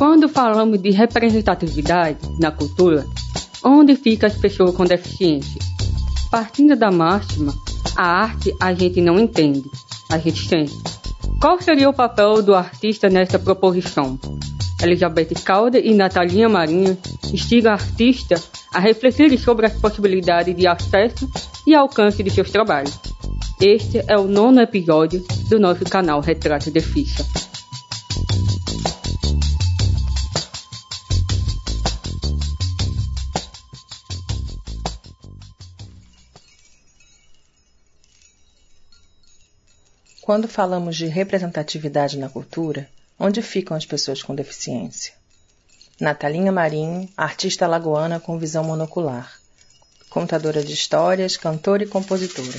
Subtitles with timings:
[0.00, 3.04] Quando falamos de representatividade na cultura,
[3.62, 5.60] onde ficam as pessoas com deficiência?
[6.30, 7.52] Partindo da máxima,
[7.94, 9.62] a arte a gente não entende,
[10.10, 10.72] a gente sente.
[11.38, 14.18] Qual seria o papel do artista nessa proposição?
[14.82, 16.96] Elizabeth Calder e Natalinha Marinho
[17.30, 18.42] instigam a artista
[18.72, 21.30] a refletir sobre as possibilidades de acesso
[21.66, 22.98] e alcance de seus trabalhos.
[23.60, 27.22] Este é o nono episódio do nosso canal Retrato de Ficha.
[40.30, 45.12] Quando falamos de representatividade na cultura, onde ficam as pessoas com deficiência?
[45.98, 49.40] Natalinha Marinho, artista lagoana com visão monocular,
[50.08, 52.56] contadora de histórias, cantora e compositora.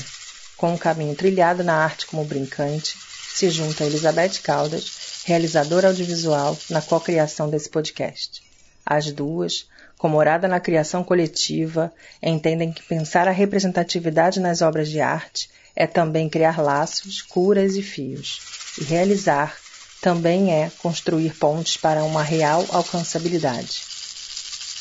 [0.58, 2.98] Com um caminho trilhado na arte como brincante,
[3.34, 8.44] se junta a Elizabeth Caldas, realizadora audiovisual, na cocriação desse podcast.
[8.86, 9.66] As duas,
[9.98, 11.90] com morada na criação coletiva,
[12.22, 17.82] entendem que pensar a representatividade nas obras de arte é também criar laços, curas e
[17.82, 18.40] fios.
[18.80, 19.58] E realizar
[20.02, 23.84] também é construir pontes para uma real alcançabilidade.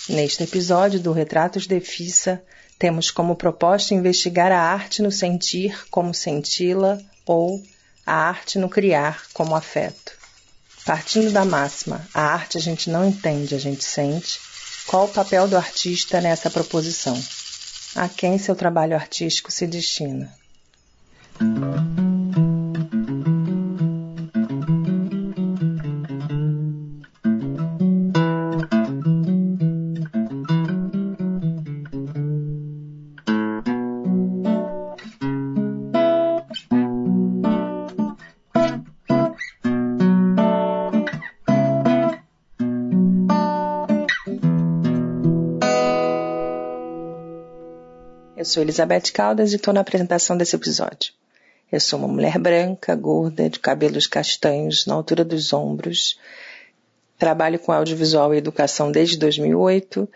[0.08, 2.42] Neste episódio do Retratos de Fissa,
[2.78, 7.62] temos como proposta investigar a arte no sentir como senti-la ou
[8.06, 10.12] a arte no criar como afeto.
[10.86, 14.40] Partindo da máxima, a arte a gente não entende, a gente sente,
[14.86, 17.22] qual o papel do artista nessa proposição?
[17.94, 20.39] A quem seu trabalho artístico se destina?
[48.36, 51.19] Eu sou Elizabeth Caldas e estou na apresentação desse episódio.
[51.70, 56.18] Eu sou uma mulher branca, gorda, de cabelos castanhos na altura dos ombros.
[57.16, 60.08] Trabalho com audiovisual e educação desde 2008,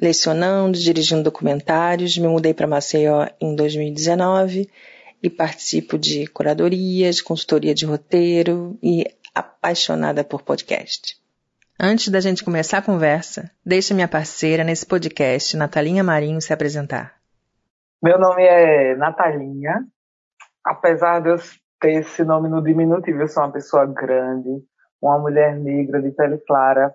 [0.00, 2.18] lecionando, dirigindo documentários.
[2.18, 4.68] Me mudei para Maceió em 2019
[5.22, 11.16] e participo de curadorias, consultoria de roteiro e apaixonada por podcast.
[11.80, 17.14] Antes da gente começar a conversa, deixa minha parceira nesse podcast, Natalinha Marinho, se apresentar.
[18.02, 19.86] Meu nome é Natalinha,
[20.68, 21.36] apesar de eu
[21.80, 24.62] ter esse nome no diminutivo, eu sou uma pessoa grande,
[25.00, 26.94] uma mulher negra de pele clara,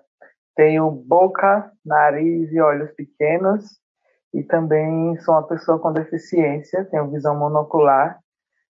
[0.54, 3.64] tenho boca, nariz e olhos pequenos
[4.32, 8.20] e também sou uma pessoa com deficiência, tenho visão monocular.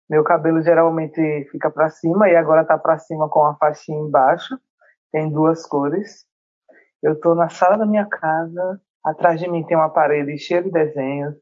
[0.09, 4.57] Meu cabelo geralmente fica para cima e agora está para cima com uma faixinha embaixo.
[5.11, 6.25] Tem duas cores.
[7.03, 8.81] Eu estou na sala da minha casa.
[9.05, 11.35] Atrás de mim tem uma parede cheia de desenhos,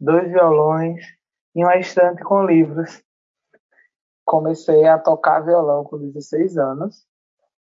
[0.00, 1.00] dois violões
[1.54, 3.03] e uma estante com livros.
[4.24, 7.04] Comecei a tocar violão com 16 anos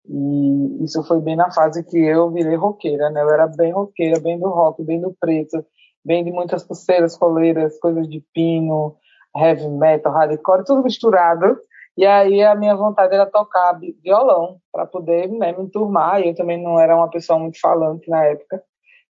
[0.08, 3.22] e isso foi bem na fase que eu virei roqueira, né?
[3.22, 5.64] Eu era bem roqueira, bem do rock, bem do preto,
[6.04, 8.96] bem de muitas pulseiras, coleiras, coisas de pino,
[9.36, 11.58] heavy metal, hardcore, tudo misturado.
[11.96, 16.22] E aí a minha vontade era tocar violão para poder né, me enturmar.
[16.22, 18.64] E eu também não era uma pessoa muito falante na época.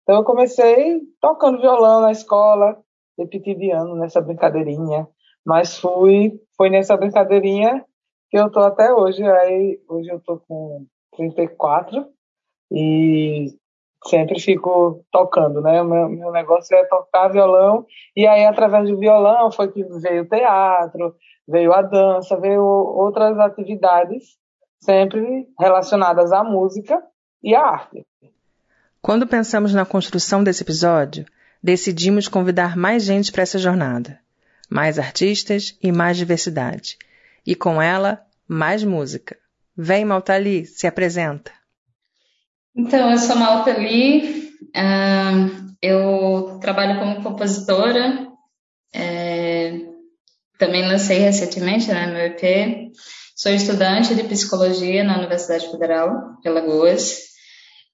[0.04, 2.78] Então eu comecei tocando violão na escola,
[3.18, 5.08] repetidiano nessa brincadeirinha.
[5.46, 7.84] Mas fui, foi nessa brincadeirinha
[8.29, 9.24] que eu tô até hoje.
[9.24, 10.85] Aí hoje eu tô com
[11.16, 12.06] 34
[12.72, 13.53] e
[14.06, 15.81] sempre fico tocando, né?
[15.81, 17.85] O meu, meu negócio é tocar violão
[18.16, 21.16] e aí através do violão foi que veio o teatro,
[21.47, 24.40] veio a dança, veio outras atividades
[24.79, 27.02] sempre relacionadas à música
[27.44, 28.06] e à arte.
[29.02, 31.26] Quando pensamos na construção desse episódio,
[31.61, 34.20] decidimos convidar mais gente para essa jornada.
[34.72, 36.97] Mais artistas e mais diversidade.
[37.46, 39.38] E com ela, mais música.
[39.76, 41.52] Vem, Maltali, se apresenta.
[42.76, 48.28] Então, eu sou Maltali, uh, eu trabalho como compositora,
[48.94, 49.79] é,
[50.58, 52.91] também lancei recentemente né, meu EP,
[53.35, 57.32] sou estudante de psicologia na Universidade Federal de Alagoas,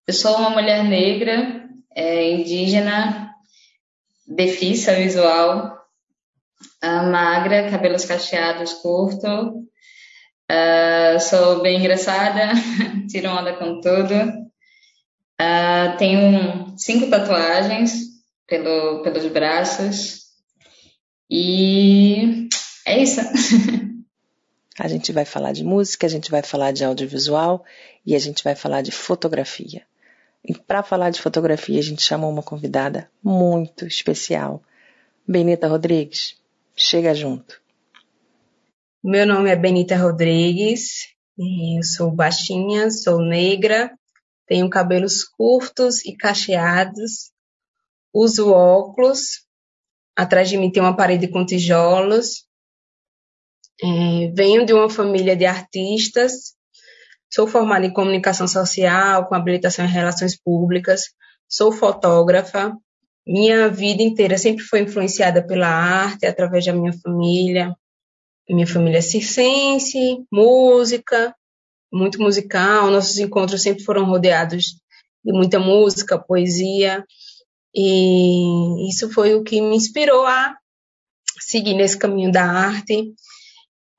[0.07, 1.65] eu sou uma mulher negra,
[1.95, 3.31] é, indígena,
[4.27, 5.76] defissa visual,
[6.83, 9.67] uh, magra, cabelos cacheados, curto.
[10.49, 12.53] Uh, sou bem engraçada,
[13.09, 14.47] tiro onda com tudo.
[15.39, 17.93] Uh, tenho cinco tatuagens
[18.47, 20.21] pelo, pelos braços.
[21.29, 22.47] E
[22.85, 23.21] é isso.
[24.79, 27.65] A gente vai falar de música, a gente vai falar de audiovisual
[28.05, 29.81] e a gente vai falar de fotografia.
[30.45, 34.61] E para falar de fotografia, a gente chamou uma convidada muito especial.
[35.27, 36.37] Benita Rodrigues,
[36.77, 37.59] chega junto.
[39.03, 41.07] Meu nome é Benita Rodrigues,
[41.37, 43.91] eu sou baixinha, sou negra,
[44.45, 47.31] tenho cabelos curtos e cacheados,
[48.13, 49.45] uso óculos,
[50.15, 52.45] atrás de mim tem uma parede com tijolos,
[53.81, 56.55] é, venho de uma família de artistas,
[57.31, 61.05] sou formada em comunicação social, com habilitação em relações públicas,
[61.47, 62.75] sou fotógrafa.
[63.27, 67.75] Minha vida inteira sempre foi influenciada pela arte, através da minha família.
[68.49, 71.35] Minha família é circense, música,
[71.91, 72.89] muito musical.
[72.89, 74.77] Nossos encontros sempre foram rodeados
[75.23, 77.03] de muita música, poesia.
[77.75, 80.55] E isso foi o que me inspirou a
[81.41, 83.13] seguir nesse caminho da arte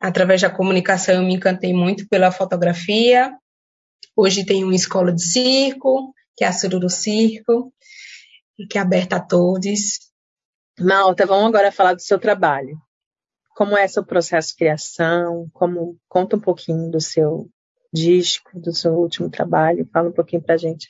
[0.00, 3.36] através da comunicação, eu me encantei muito pela fotografia.
[4.16, 7.72] Hoje tem uma escola de circo, que é a Sururu Circo,
[8.66, 9.98] que é aberta a todos.
[10.78, 12.78] Malta, vamos agora falar do seu trabalho.
[13.54, 15.48] Como é seu processo de criação?
[15.52, 17.48] Como conta um pouquinho do seu
[17.92, 19.88] disco, do seu último trabalho.
[19.92, 20.86] Fala um pouquinho pra gente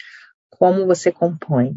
[0.50, 1.76] como você compõe.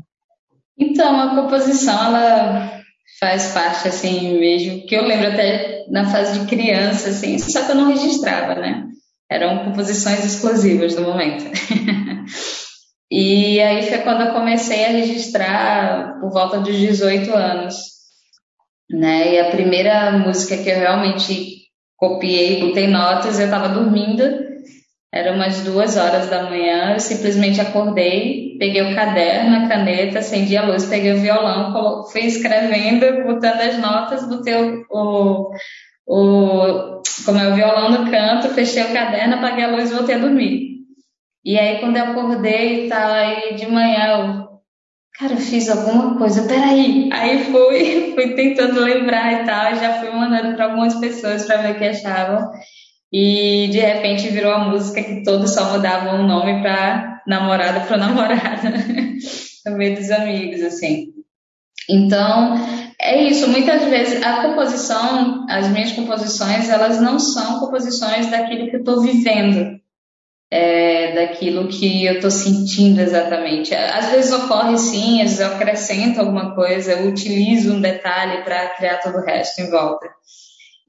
[0.77, 2.81] Então, a composição ela
[3.19, 7.71] faz parte, assim, mesmo, que eu lembro até na fase de criança, assim, só que
[7.71, 8.87] eu não registrava, né?
[9.29, 11.45] Eram composições exclusivas no momento.
[13.11, 17.75] e aí foi quando eu comecei a registrar por volta dos 18 anos,
[18.89, 19.33] né?
[19.33, 21.57] E a primeira música que eu realmente
[21.97, 24.23] copiei, botei notas, eu estava dormindo,
[25.13, 30.55] era umas duas horas da manhã, eu simplesmente acordei, peguei o caderno, a caneta, acendi
[30.55, 35.51] a luz, peguei o violão, fui escrevendo, botando as notas, botei o, o,
[36.07, 40.15] o como é o violão no canto, fechei o caderno, apaguei a luz e voltei
[40.15, 40.80] a dormir.
[41.43, 44.61] E aí quando eu acordei e tal, aí de manhã eu,
[45.17, 47.09] cara, eu fiz alguma coisa, peraí.
[47.11, 51.75] Aí fui, fui tentando lembrar e tal, já fui mandando para algumas pessoas para ver
[51.75, 52.51] o que achavam.
[53.11, 57.97] E de repente virou a música que todos só mudavam o nome para namorada para
[57.97, 58.69] namorada,
[59.65, 61.07] no meio dos amigos, assim.
[61.89, 62.55] Então,
[63.01, 63.49] é isso.
[63.49, 69.01] Muitas vezes a composição, as minhas composições, elas não são composições daquilo que eu estou
[69.01, 69.80] vivendo,
[70.51, 73.73] é, daquilo que eu estou sentindo exatamente.
[73.73, 78.67] Às vezes ocorre sim, às vezes eu acrescento alguma coisa, eu utilizo um detalhe para
[78.71, 80.09] criar todo o resto em volta.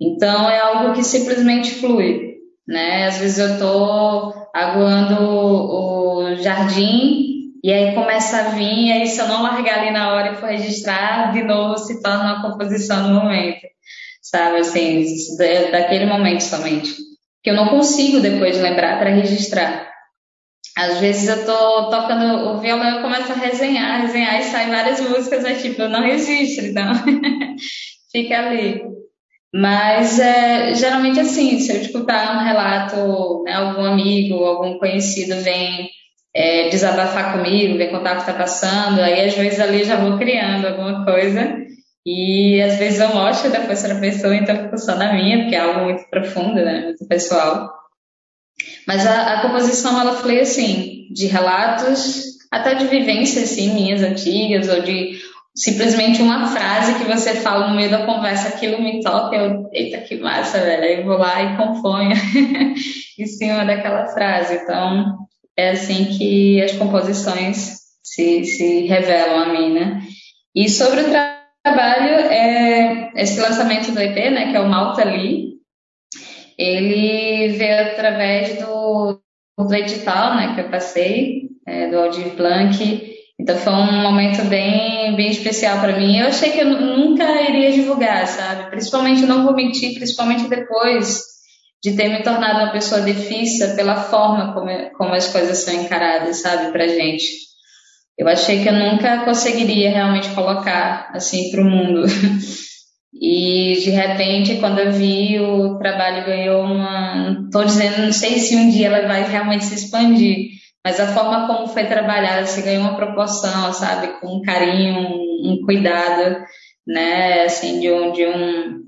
[0.01, 3.07] Então é algo que simplesmente flui, né?
[3.07, 9.21] Às vezes eu estou aguando o jardim e aí começa a vir, e aí se
[9.21, 13.09] eu não largar ali na hora e for registrar, de novo se torna uma composição
[13.09, 13.61] no momento,
[14.21, 14.59] sabe?
[14.59, 15.07] Assim,
[15.71, 17.12] daquele momento somente.
[17.43, 19.91] Que eu não consigo depois lembrar para registrar.
[20.77, 25.01] Às vezes eu tô tocando o violão e começo a resenhar, resenhar e sai várias
[25.01, 26.93] músicas, é tipo, eu não registro, então
[28.11, 28.81] fica ali.
[29.55, 35.91] Mas é, geralmente assim, se eu escutar um relato, né, algum amigo, algum conhecido vem
[36.35, 40.17] é, desabafar comigo, vem contar o que está passando, aí às vezes ali já vou
[40.17, 41.63] criando alguma coisa
[42.05, 45.55] e às vezes eu mostro depois para a pessoa, então fico só na minha, porque
[45.55, 47.71] é algo muito profundo, né, muito pessoal.
[48.87, 54.69] Mas a, a composição ela foi assim, de relatos, até de vivências assim, minhas antigas,
[54.69, 55.21] ou de
[55.55, 59.99] simplesmente uma frase que você fala no meio da conversa, aquilo me toca, eu, eita,
[59.99, 60.83] que massa, velho.
[60.83, 62.13] Aí eu vou lá e componho
[63.19, 64.55] em cima daquela frase.
[64.55, 65.19] Então,
[65.57, 70.03] é assim que as composições se, se revelam a mim, né?
[70.55, 75.05] E sobre o tra trabalho, é, esse lançamento do EP, né, que é o Malta
[75.05, 75.53] Lee,
[76.59, 79.21] ele veio através do,
[79.59, 85.17] do edital, né, que eu passei, é, do Aldir Blanc, então foi um momento bem,
[85.17, 86.17] bem especial para mim.
[86.17, 88.71] Eu achei que eu nunca iria divulgar, sabe?
[88.71, 91.25] Principalmente, não vou mentir, principalmente depois
[91.83, 96.41] de ter me tornado uma pessoa difícil pela forma como, como as coisas são encaradas,
[96.41, 97.25] sabe, pra gente.
[98.19, 102.05] Eu achei que eu nunca conseguiria realmente colocar assim para o mundo.
[103.15, 107.45] E de repente, quando eu vi, o trabalho ganhou uma.
[107.45, 110.49] Estou dizendo, não sei se um dia ela vai realmente se expandir,
[110.85, 115.53] mas a forma como foi trabalhada, você ganhou uma proporção, sabe, com um carinho, um,
[115.53, 116.43] um cuidado,
[116.87, 118.81] né, assim, de um, de um,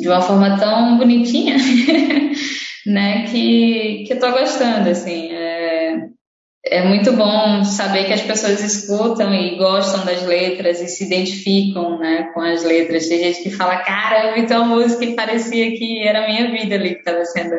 [0.00, 1.56] de uma forma tão bonitinha,
[2.86, 5.73] né, que, que eu tô gostando, assim, é,
[6.66, 11.98] é muito bom saber que as pessoas escutam e gostam das letras e se identificam
[11.98, 13.06] né, com as letras.
[13.06, 16.50] Tem gente que fala, cara, eu vi tua música e parecia que era a minha
[16.50, 17.54] vida ali que estava sendo,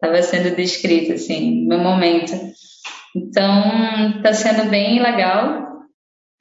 [0.00, 2.32] tava sendo descrita, assim, no momento.
[3.14, 5.64] Então, está sendo bem legal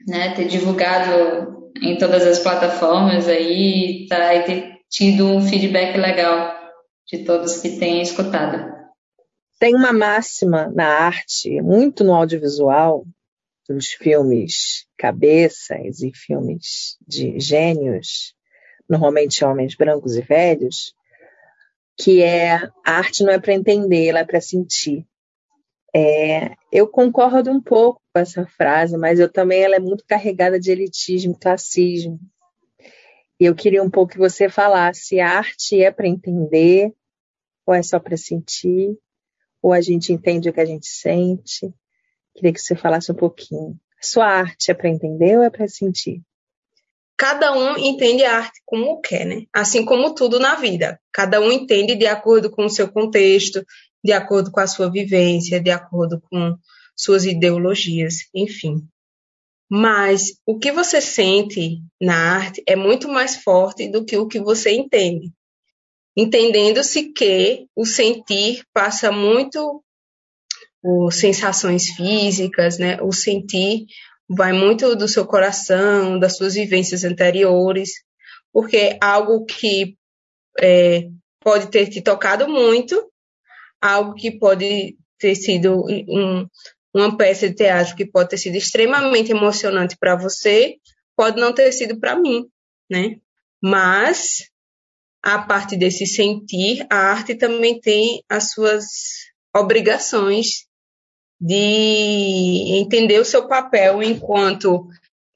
[0.07, 6.55] né, ter divulgado em todas as plataformas aí tá, e ter tido um feedback legal
[7.07, 8.82] de todos que têm escutado.
[9.63, 13.05] Tem uma máxima na arte, muito no audiovisual,
[13.65, 18.36] dos filmes cabeças e filmes de gênios,
[18.89, 20.93] normalmente homens brancos e velhos,
[21.98, 25.08] que é a arte não é para entender, ela é para sentir.
[25.96, 30.60] É, eu concordo um pouco com essa frase, mas eu também ela é muito carregada
[30.60, 32.20] de elitismo, classismo.
[33.39, 36.91] E eu queria um pouco que você falasse: a arte é para entender
[37.65, 39.00] ou é só para sentir?
[39.63, 41.74] Ou a gente entende o que a gente sente?
[42.36, 43.79] Queria que você falasse um pouquinho.
[44.01, 46.22] Sua arte é para entender ou é para sentir?
[47.17, 49.46] Cada um entende a arte como quer, né?
[49.53, 51.00] Assim como tudo na vida.
[51.13, 53.65] Cada um entende de acordo com o seu contexto,
[54.03, 56.58] de acordo com a sua vivência, de acordo com
[56.93, 58.86] suas ideologias, enfim.
[59.70, 64.41] Mas o que você sente na arte é muito mais forte do que o que
[64.41, 65.32] você entende
[66.15, 69.84] entendendo-se que o sentir passa muito
[70.82, 73.01] por sensações físicas, né?
[73.01, 73.86] O sentir
[74.29, 77.91] vai muito do seu coração, das suas vivências anteriores,
[78.51, 79.98] porque algo que
[80.60, 81.08] é,
[81.39, 83.12] pode ter te tocado muito,
[83.82, 86.48] algo que pode ter sido um,
[86.93, 90.75] uma peça de teatro que pode ter sido extremamente emocionante para você,
[91.15, 92.46] pode não ter sido para mim,
[92.89, 93.17] né?
[93.62, 94.50] Mas
[95.23, 98.85] a parte desse sentir, a arte também tem as suas
[99.55, 100.65] obrigações
[101.39, 104.87] de entender o seu papel enquanto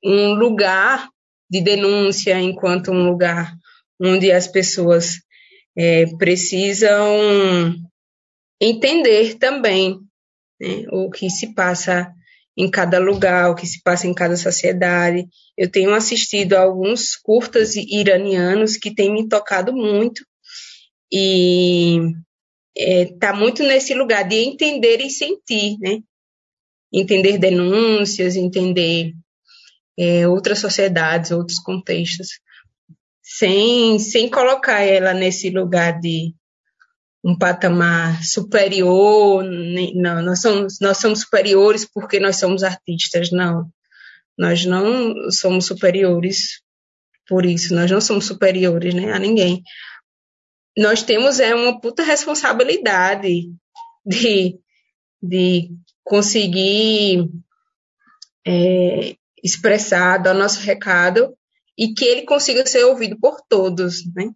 [0.03, 1.09] um lugar
[1.49, 3.53] de denúncia, enquanto um lugar
[3.99, 5.21] onde as pessoas
[5.77, 7.75] é, precisam
[8.59, 9.99] entender também
[10.59, 12.13] né, o que se passa
[12.57, 15.27] em cada lugar, o que se passa em cada sociedade.
[15.55, 20.25] Eu tenho assistido a alguns curtas iranianos que têm me tocado muito
[21.11, 21.99] e
[22.75, 25.99] está é, muito nesse lugar de entender e sentir, né?
[26.91, 29.13] Entender denúncias, entender
[29.97, 32.39] é, outras sociedades, outros contextos,
[33.21, 36.33] sem, sem colocar ela nesse lugar de
[37.23, 39.43] um patamar superior,
[39.95, 43.69] não, nós somos, nós somos superiores porque nós somos artistas, não.
[44.37, 46.61] Nós não somos superiores
[47.27, 49.61] por isso, nós não somos superiores né, a ninguém.
[50.77, 53.51] Nós temos é uma puta responsabilidade
[54.05, 54.59] de,
[55.21, 55.71] de
[56.03, 57.29] conseguir
[58.45, 61.35] é, expressar, dar nosso recado
[61.77, 64.29] e que ele consiga ser ouvido por todos, né?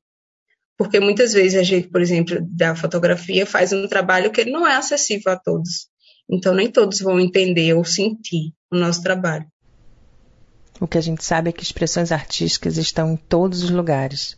[0.78, 4.76] Porque muitas vezes a gente, por exemplo, da fotografia faz um trabalho que não é
[4.76, 5.88] acessível a todos.
[6.30, 9.46] Então nem todos vão entender ou sentir o nosso trabalho.
[10.80, 14.36] O que a gente sabe é que expressões artísticas estão em todos os lugares.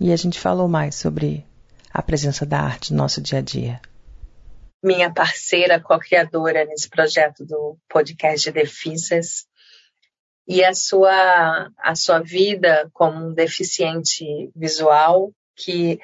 [0.00, 1.46] E a gente falou mais sobre
[1.92, 3.80] a presença da arte no nosso dia a dia.
[4.82, 9.46] Minha parceira co-criadora nesse projeto do podcast Defisas
[10.46, 15.98] e a sua, a sua vida como um deficiente visual que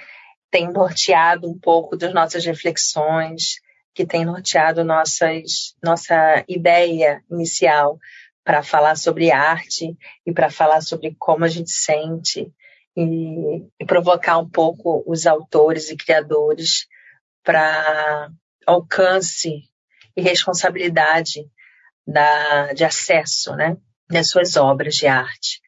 [0.50, 3.60] tem norteado um pouco das nossas reflexões,
[3.94, 7.98] que tem norteado nossas, nossa ideia inicial
[8.42, 12.50] para falar sobre arte e para falar sobre como a gente sente
[12.96, 16.86] e, e provocar um pouco os autores e criadores
[17.44, 18.30] para
[18.66, 19.64] alcance
[20.16, 21.46] e responsabilidade
[22.06, 23.76] da, de acesso né,
[24.10, 25.60] das suas obras de arte.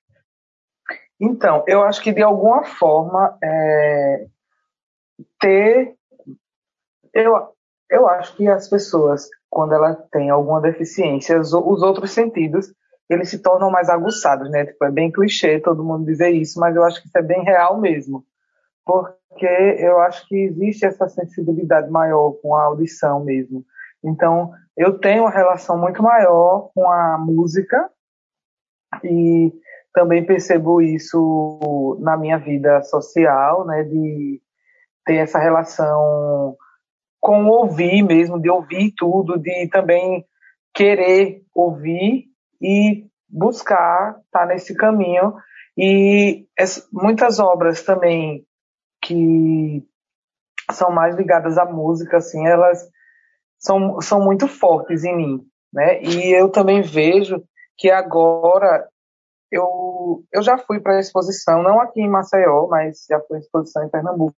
[1.21, 4.27] Então, eu acho que de alguma forma é,
[5.41, 5.95] ter.
[7.15, 7.55] Eu,
[7.91, 12.73] eu acho que as pessoas, quando ela tem alguma deficiência, os, os outros sentidos
[13.09, 14.65] eles se tornam mais aguçados, né?
[14.65, 17.43] Tipo, é bem clichê todo mundo dizer isso, mas eu acho que isso é bem
[17.43, 18.25] real mesmo.
[18.85, 19.47] Porque
[19.79, 23.65] eu acho que existe essa sensibilidade maior com a audição mesmo.
[24.03, 27.91] Então, eu tenho uma relação muito maior com a música
[29.05, 29.53] e
[29.93, 34.41] também percebo isso na minha vida social, né, de
[35.05, 36.57] ter essa relação
[37.21, 40.25] com ouvir mesmo, de ouvir tudo, de também
[40.75, 42.25] querer ouvir
[42.61, 45.35] e buscar estar tá nesse caminho.
[45.77, 46.47] E
[46.93, 48.45] muitas obras também
[49.01, 49.87] que
[50.71, 52.89] são mais ligadas à música, assim, elas
[53.59, 55.41] são, são muito fortes em mim,
[55.73, 56.03] né?
[56.03, 57.43] E eu também vejo
[57.77, 58.89] que agora
[59.51, 63.85] eu, eu já fui para a exposição, não aqui em Maceió, mas já fui exposição
[63.85, 64.35] em Pernambuco,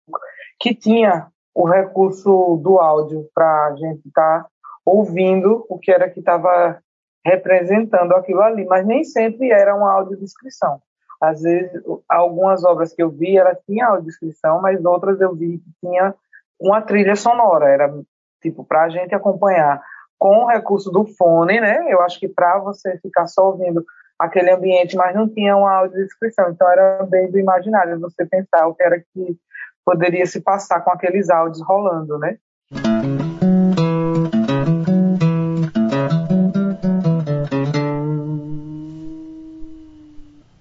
[0.60, 4.48] que tinha o recurso do áudio para a gente estar tá
[4.86, 6.82] ouvindo o que era que estava
[7.24, 10.82] representando aquilo ali, mas nem sempre era uma audiodescrição.
[11.22, 15.72] Às vezes, algumas obras que eu vi, ela tinha audiodescrição, mas outras eu vi que
[15.80, 16.13] tinha
[16.60, 17.94] uma trilha sonora, era
[18.42, 19.82] tipo para a gente acompanhar
[20.24, 21.86] com o recurso do fone, né?
[21.89, 23.84] Eu acho que para você ficar só ouvindo
[24.18, 28.74] aquele ambiente, mas não tinha uma audiodescrição, então era bem do imaginário, você pensar o
[28.74, 29.38] que era que
[29.86, 32.38] poderia se passar com aqueles áudios rolando, né?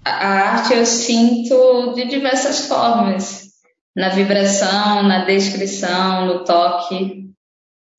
[0.03, 3.45] A arte eu sinto de diversas formas,
[3.95, 7.32] na vibração, na descrição, no toque,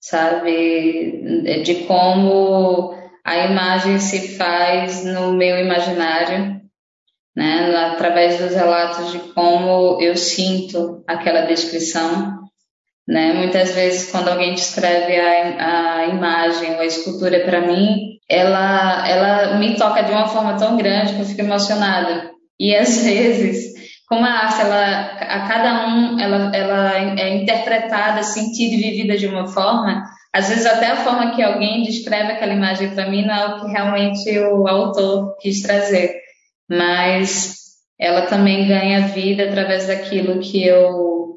[0.04, 2.94] sabe, de como
[3.24, 6.60] a imagem se faz no meu imaginário
[7.34, 12.38] né, através dos relatos de como eu sinto aquela descrição.
[13.08, 13.32] Né?
[13.32, 19.58] Muitas vezes, quando alguém descreve a, a imagem ou a escultura para mim, ela, ela
[19.58, 22.30] me toca de uma forma tão grande que eu fico emocionada.
[22.60, 23.73] E às vezes,
[24.14, 29.26] como a arte, ela, a cada um, ela, ela é interpretada, sentida e vivida de
[29.26, 33.34] uma forma, às vezes até a forma que alguém descreve aquela imagem para mim não
[33.34, 36.24] é o que realmente o autor quis trazer
[36.68, 37.56] mas
[37.98, 41.34] ela também ganha vida através daquilo que eu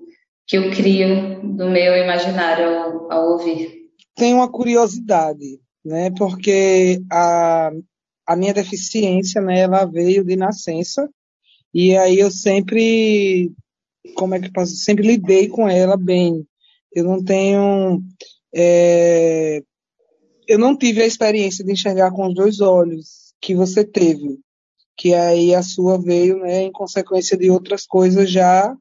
[0.47, 3.69] que eu crio do meu imaginário ao, ao ouvir.
[4.15, 6.09] Tem uma curiosidade, né?
[6.17, 7.69] Porque a,
[8.25, 9.59] a minha deficiência, né?
[9.59, 11.09] Ela veio de nascença
[11.79, 13.51] e aí eu sempre,
[14.15, 16.45] como é que posso, sempre lidei com ela bem.
[16.93, 18.01] Eu não tenho,
[18.53, 19.61] é,
[20.47, 24.39] eu não tive a experiência de enxergar com os dois olhos que você teve
[24.97, 28.75] que aí a sua veio né, em consequência de outras coisas já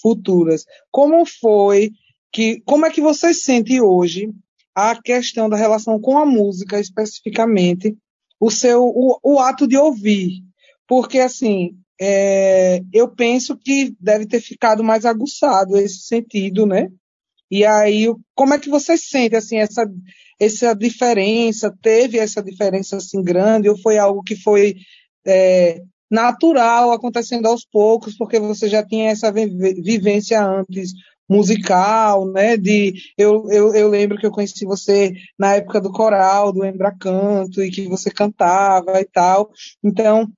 [0.00, 0.64] futuras.
[0.90, 1.92] Como foi
[2.32, 4.32] que, como é que você sente hoje
[4.74, 7.96] a questão da relação com a música especificamente,
[8.40, 10.42] o seu, o, o ato de ouvir?
[10.88, 16.88] Porque assim, é, eu penso que deve ter ficado mais aguçado esse sentido, né?
[17.48, 19.86] E aí, como é que você sente assim essa
[20.40, 21.72] essa diferença?
[21.80, 24.74] Teve essa diferença assim grande ou foi algo que foi
[25.24, 30.90] é, natural acontecendo aos poucos, porque você já tinha essa vivência antes
[31.30, 32.56] musical, né?
[32.56, 37.62] De eu, eu, eu lembro que eu conheci você na época do coral, do Embracanto,
[37.62, 39.50] e que você cantava e tal.
[39.84, 40.28] Então,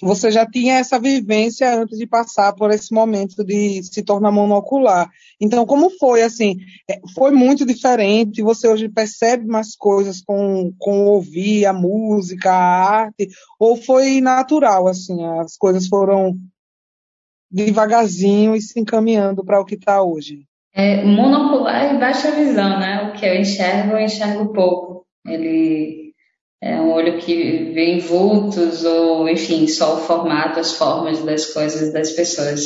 [0.00, 5.08] você já tinha essa vivência antes de passar por esse momento de se tornar monocular.
[5.40, 6.56] Então, como foi, assim,
[6.90, 13.02] é, foi muito diferente, você hoje percebe mais coisas com, com ouvir a música, a
[13.02, 13.28] arte,
[13.58, 16.36] ou foi natural, assim, as coisas foram
[17.50, 20.44] devagarzinho e se encaminhando para o que está hoje?
[20.72, 23.08] É, monocular e baixa visão, né?
[23.08, 25.06] O que eu enxergo, eu enxergo pouco.
[25.24, 26.03] Ele
[26.64, 31.52] é um olho que vê em vultos ou, enfim, só o formato, as formas das
[31.52, 32.62] coisas das pessoas.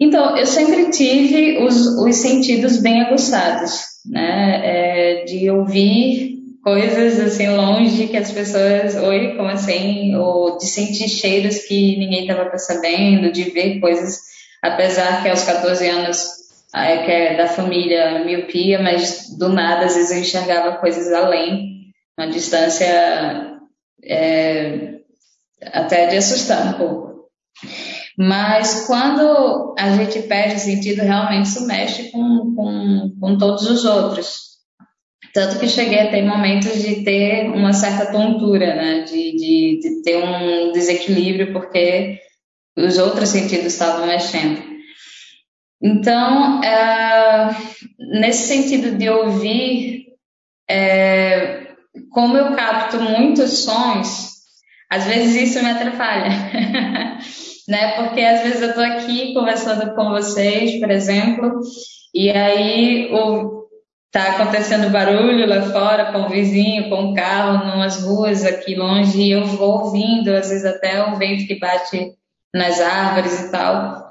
[0.00, 4.60] Então, eu sempre tive os, os sentidos bem aguçados, né?
[4.62, 10.14] É, de ouvir coisas assim longe que as pessoas, oi, como assim?
[10.14, 14.20] Ou de sentir cheiros que ninguém estava percebendo, de ver coisas,
[14.62, 16.28] apesar que aos 14 anos
[16.72, 21.73] é, que é da família miopia, mas do nada às vezes eu enxergava coisas além
[22.18, 23.60] uma distância
[24.04, 25.00] é,
[25.72, 27.30] até de assustar um pouco.
[28.16, 34.54] Mas quando a gente perde sentido, realmente isso mexe com, com, com todos os outros.
[35.32, 39.00] Tanto que cheguei a ter momentos de ter uma certa tontura, né?
[39.02, 42.20] de, de, de ter um desequilíbrio, porque
[42.76, 44.62] os outros sentidos estavam mexendo.
[45.82, 47.50] Então, é,
[47.98, 50.04] nesse sentido de ouvir,
[50.70, 51.63] é,
[52.10, 54.34] como eu capto muitos sons,
[54.90, 56.30] às vezes isso me atrapalha,
[57.68, 57.96] né?
[57.96, 61.60] Porque às vezes eu tô aqui conversando com vocês, por exemplo,
[62.14, 63.64] e aí o,
[64.12, 69.20] tá acontecendo barulho lá fora com o vizinho, com o carro, numas ruas aqui longe,
[69.20, 72.12] e eu vou ouvindo, às vezes até o vento que bate
[72.54, 74.04] nas árvores e tal.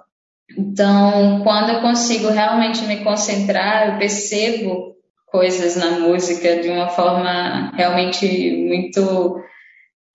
[0.57, 4.92] Então, quando eu consigo realmente me concentrar, eu percebo
[5.33, 9.41] coisas na música de uma forma realmente muito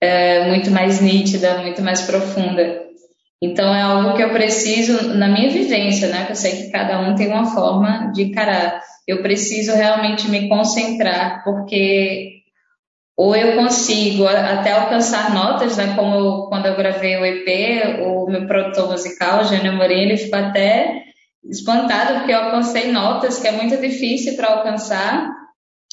[0.01, 2.87] é, muito mais nítida, muito mais profunda.
[3.43, 6.27] Então é algo que eu preciso na minha vivência, né?
[6.29, 8.81] Eu sei que cada um tem uma forma de encarar.
[9.09, 12.35] eu preciso realmente me concentrar, porque
[13.17, 15.95] ou eu consigo até alcançar notas, né?
[15.97, 21.08] Como quando eu gravei o EP, o meu produtor musical, Jânio Moreira, ele ficou até
[21.45, 25.31] espantado porque eu alcancei notas que é muito difícil para alcançar,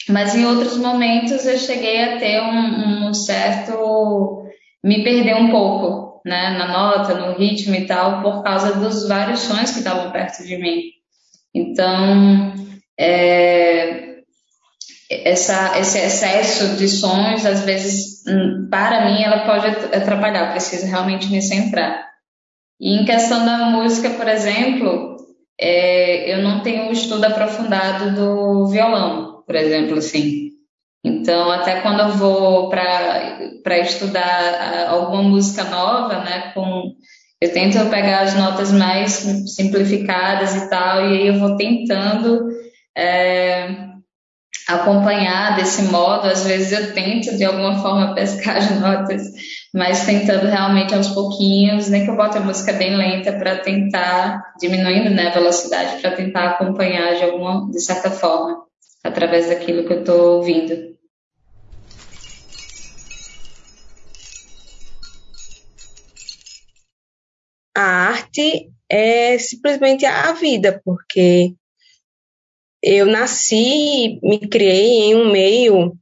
[0.10, 4.44] mas em outros momentos eu cheguei a ter um, um certo
[4.84, 6.52] me perder um pouco, né?
[6.52, 10.58] Na nota, no ritmo e tal, por causa dos vários sons que estavam perto de
[10.58, 10.82] mim.
[11.54, 12.54] Então,
[13.00, 14.20] é,
[15.10, 21.32] essa, esse excesso de sons, às vezes, hum, para mim, ela pode atrapalhar, preciso realmente
[21.32, 22.06] me centrar.
[22.80, 25.15] E em questão da música, por exemplo,
[25.60, 30.50] é, eu não tenho um estudo aprofundado do violão, por exemplo, assim.
[31.04, 36.94] Então, até quando eu vou para estudar alguma música nova, né, com,
[37.40, 39.12] eu tento pegar as notas mais
[39.56, 42.48] simplificadas e tal, e aí eu vou tentando
[42.98, 43.86] é,
[44.68, 46.28] acompanhar desse modo.
[46.28, 49.22] Às vezes eu tento de alguma forma pescar as notas,
[49.76, 54.54] mas tentando realmente aos pouquinhos, nem que eu bote a música bem lenta para tentar
[54.58, 58.66] diminuindo né, a velocidade para tentar acompanhar de alguma de certa forma
[59.04, 60.96] através daquilo que eu estou ouvindo.
[67.76, 71.54] A arte é simplesmente a vida, porque
[72.82, 75.98] eu nasci, me criei em um meio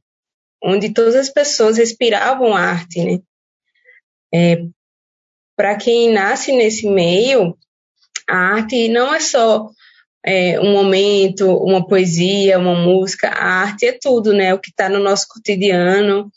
[0.62, 3.18] onde todas as pessoas respiravam arte, né?
[4.34, 4.64] É,
[5.56, 7.56] Para quem nasce nesse meio,
[8.28, 9.70] a arte não é só
[10.24, 14.52] é, um momento, uma poesia, uma música, a arte é tudo, né?
[14.52, 16.32] O que está no nosso cotidiano,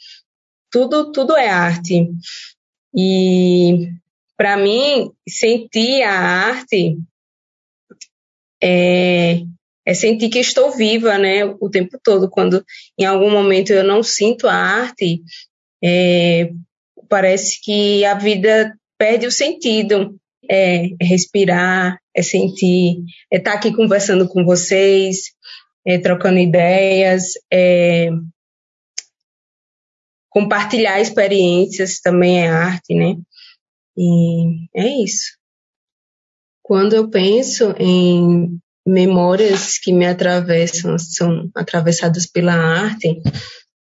[0.70, 2.08] tudo, tudo é arte.
[2.96, 3.90] E
[4.36, 6.98] para mim, sentir a arte
[8.62, 9.42] é,
[9.86, 12.30] é sentir que estou viva, né, o tempo todo.
[12.30, 12.64] Quando
[13.00, 15.24] em algum momento eu não sinto a arte,
[15.84, 16.52] é,
[17.08, 20.16] parece que a vida perde o sentido.
[20.50, 25.34] É, é respirar, é sentir, é estar tá aqui conversando com vocês,
[25.86, 28.10] é, trocando ideias, é,
[30.30, 33.16] compartilhar experiências também é arte, né?
[33.98, 35.36] E é isso.
[36.62, 43.20] Quando eu penso em memórias que me atravessam, são atravessadas pela arte,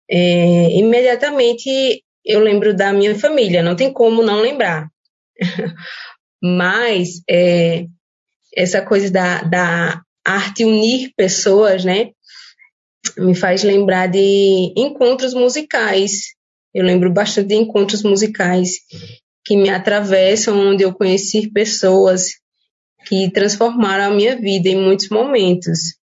[0.09, 4.89] é, imediatamente eu lembro da minha família, não tem como não lembrar.
[6.41, 7.85] Mas é,
[8.55, 12.11] essa coisa da, da arte unir pessoas, né,
[13.17, 16.33] me faz lembrar de encontros musicais.
[16.73, 18.79] Eu lembro bastante de encontros musicais
[19.45, 22.31] que me atravessam, onde eu conheci pessoas
[23.05, 25.97] que transformaram a minha vida em muitos momentos,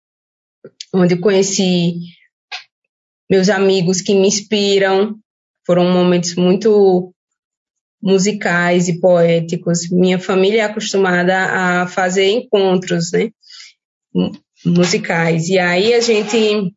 [0.93, 1.95] onde conheci
[3.29, 5.17] meus amigos que me inspiram,
[5.65, 7.13] foram momentos muito
[8.01, 9.89] musicais e poéticos.
[9.91, 13.29] Minha família é acostumada a fazer encontros, né,
[14.65, 15.49] musicais.
[15.49, 16.73] E aí a gente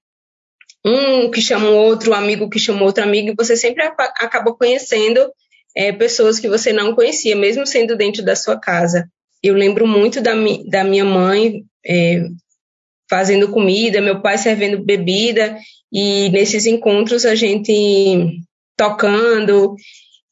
[0.85, 5.21] um que chama outro, amigo que chama outro amigo, e você sempre acaba conhecendo
[5.77, 9.09] é, pessoas que você não conhecia, mesmo sendo dentro da sua casa
[9.43, 12.25] eu lembro muito da, mi, da minha mãe é,
[13.11, 15.59] fazendo comida, meu pai servindo bebida,
[15.93, 18.41] e nesses encontros a gente
[18.77, 19.75] tocando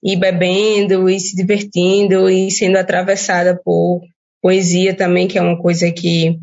[0.03, 4.01] e bebendo e se divertindo e sendo atravessada por
[4.41, 6.39] poesia também, que é uma coisa que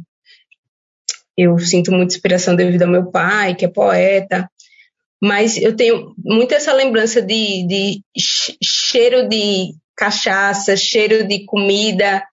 [1.36, 4.50] eu sinto muita inspiração devido ao meu pai, que é poeta.
[5.22, 8.02] Mas eu tenho muito essa lembrança de, de
[8.64, 12.24] cheiro de cachaça, cheiro de comida,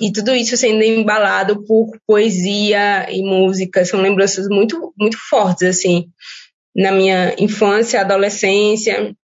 [0.00, 6.08] e tudo isso sendo embalado por poesia e música, são lembranças muito, muito fortes, assim,
[6.76, 9.16] na minha infância, adolescência,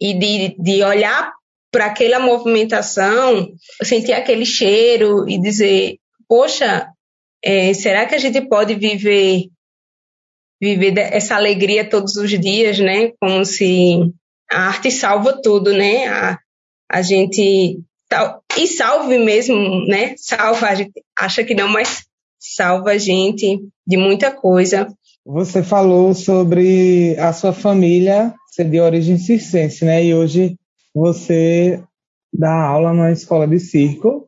[0.00, 1.32] e de, de olhar
[1.70, 6.88] para aquela movimentação, sentir aquele cheiro e dizer, poxa,
[7.42, 9.48] é, será que a gente pode viver
[10.60, 13.12] viver essa alegria todos os dias, né?
[13.20, 14.12] Como se
[14.50, 16.08] a arte salva tudo, né?
[16.08, 16.38] A,
[16.90, 17.80] a gente
[18.56, 20.14] e salve mesmo, né?
[20.16, 22.06] Salva, a gente acha que não, mas
[22.40, 24.88] salva a gente de muita coisa.
[25.30, 30.02] Você falou sobre a sua família ser de origem circense, né?
[30.02, 30.56] E hoje
[30.94, 31.84] você
[32.32, 34.26] dá aula numa escola de circo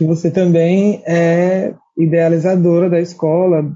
[0.00, 3.68] e você também é idealizadora da escola.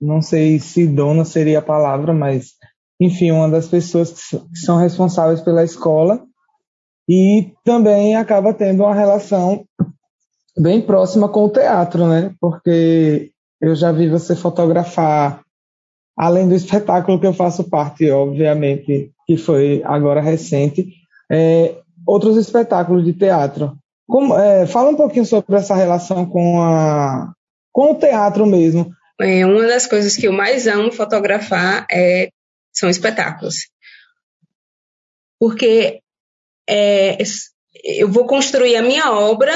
[0.00, 2.54] Não sei se dona seria a palavra, mas
[3.00, 6.24] enfim, uma das pessoas que são responsáveis pela escola
[7.08, 9.64] e também acaba tendo uma relação
[10.58, 12.34] bem próxima com o teatro, né?
[12.40, 15.45] Porque eu já vi você fotografar,
[16.16, 20.94] além do espetáculo que eu faço parte, obviamente, que foi agora recente,
[21.30, 21.74] é,
[22.06, 23.76] outros espetáculos de teatro.
[24.08, 27.32] Como, é, fala um pouquinho sobre essa relação com, a,
[27.72, 28.90] com o teatro mesmo.
[29.20, 32.28] É, uma das coisas que eu mais amo fotografar é,
[32.72, 33.68] são espetáculos.
[35.38, 36.00] Porque
[36.68, 37.18] é,
[37.84, 39.52] eu vou construir a minha obra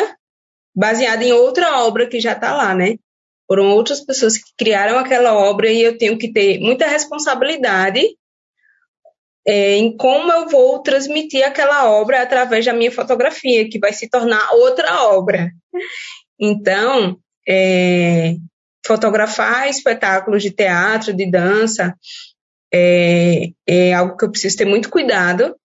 [0.74, 2.96] baseada em outra obra que já está lá, né?
[3.50, 8.00] Foram outras pessoas que criaram aquela obra e eu tenho que ter muita responsabilidade
[9.44, 14.08] é, em como eu vou transmitir aquela obra através da minha fotografia, que vai se
[14.08, 15.50] tornar outra obra.
[16.38, 18.36] Então, é,
[18.86, 21.96] fotografar espetáculos de teatro, de dança,
[22.72, 25.56] é, é algo que eu preciso ter muito cuidado.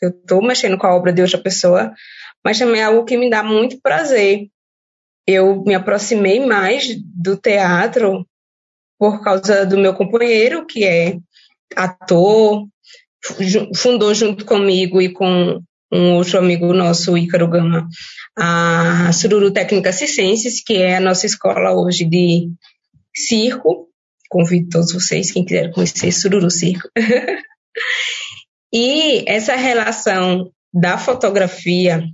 [0.00, 1.92] Eu estou mexendo com a obra de outra pessoa,
[2.44, 4.46] mas também é algo que me dá muito prazer.
[5.26, 8.26] Eu me aproximei mais do teatro
[8.98, 11.18] por causa do meu companheiro, que é
[11.74, 12.66] ator,
[13.74, 15.60] fundou junto comigo e com
[15.92, 17.88] um outro amigo nosso, Ícaro Gama,
[18.36, 22.50] a Sururu Técnica Cicenses, que é a nossa escola hoje de
[23.14, 23.88] circo.
[24.28, 26.88] Convido todos vocês, quem quiser conhecer Sururu Circo.
[28.72, 32.04] e essa relação da fotografia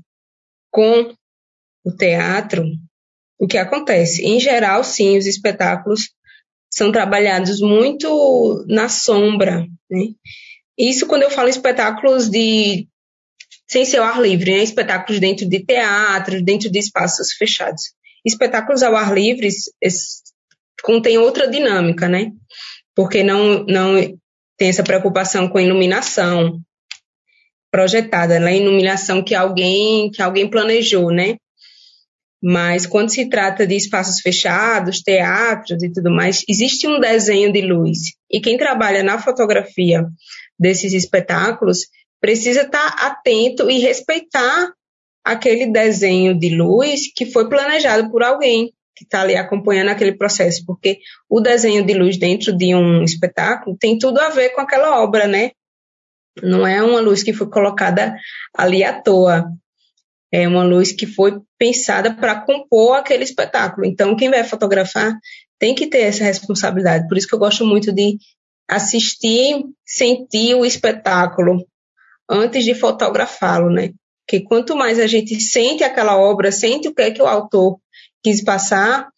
[0.70, 1.14] com
[1.85, 2.64] o teatro,
[3.42, 4.24] o que acontece?
[4.24, 6.11] Em geral, sim, os espetáculos
[6.70, 10.11] são trabalhados muito na sombra, né?
[10.78, 12.87] Isso quando eu falo espetáculos de
[13.68, 14.62] sem ser ao ar livre, né?
[14.62, 17.83] espetáculos dentro de teatros, dentro de espaços fechados.
[18.24, 19.48] Espetáculos ao ar livre
[20.85, 22.31] contém outra dinâmica, né?
[22.94, 23.96] Porque não, não
[24.57, 26.61] tem essa preocupação com a iluminação
[27.72, 28.57] projetada, né?
[28.57, 31.38] iluminação que alguém que alguém planejou, né?
[32.42, 37.61] Mas quando se trata de espaços fechados, teatros e tudo mais, existe um desenho de
[37.61, 37.98] luz.
[38.31, 40.05] E quem trabalha na fotografia
[40.59, 41.87] desses espetáculos
[42.20, 44.72] precisa estar atento e respeitar
[45.24, 50.64] aquele desenho de luz que foi planejado por alguém que está ali acompanhando aquele processo,
[50.66, 55.02] porque o desenho de luz dentro de um espetáculo tem tudo a ver com aquela
[55.02, 55.52] obra, né?
[56.42, 58.14] Não é uma luz que foi colocada
[58.57, 59.46] ali à toa.
[60.33, 63.87] É uma luz que foi pensada para compor aquele espetáculo.
[63.87, 65.12] Então, quem vai fotografar
[65.59, 67.07] tem que ter essa responsabilidade.
[67.07, 68.16] Por isso que eu gosto muito de
[68.68, 71.64] assistir, sentir o espetáculo
[72.29, 73.90] antes de fotografá-lo, né?
[74.27, 77.79] Porque quanto mais a gente sente aquela obra, sente o que é que o autor
[78.23, 79.09] quis passar,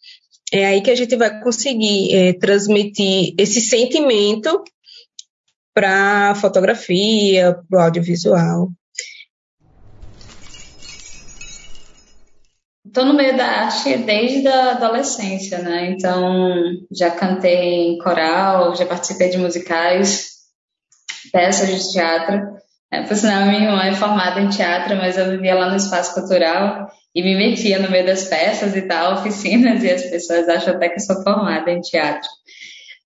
[0.51, 4.63] é aí que a gente vai conseguir é, transmitir esse sentimento
[5.73, 8.69] para a fotografia, para o audiovisual.
[12.85, 15.91] Estou no meio da arte desde a adolescência, né?
[15.91, 20.29] Então, já cantei em coral, já participei de musicais,
[21.31, 22.55] peças de teatro.
[22.91, 26.13] É, por sinal, minha irmã é formada em teatro, mas eu vivia lá no espaço
[26.13, 30.75] cultural e me metia no meio das peças e tal, oficinas, e as pessoas acham
[30.75, 32.29] até que eu sou formada em teatro.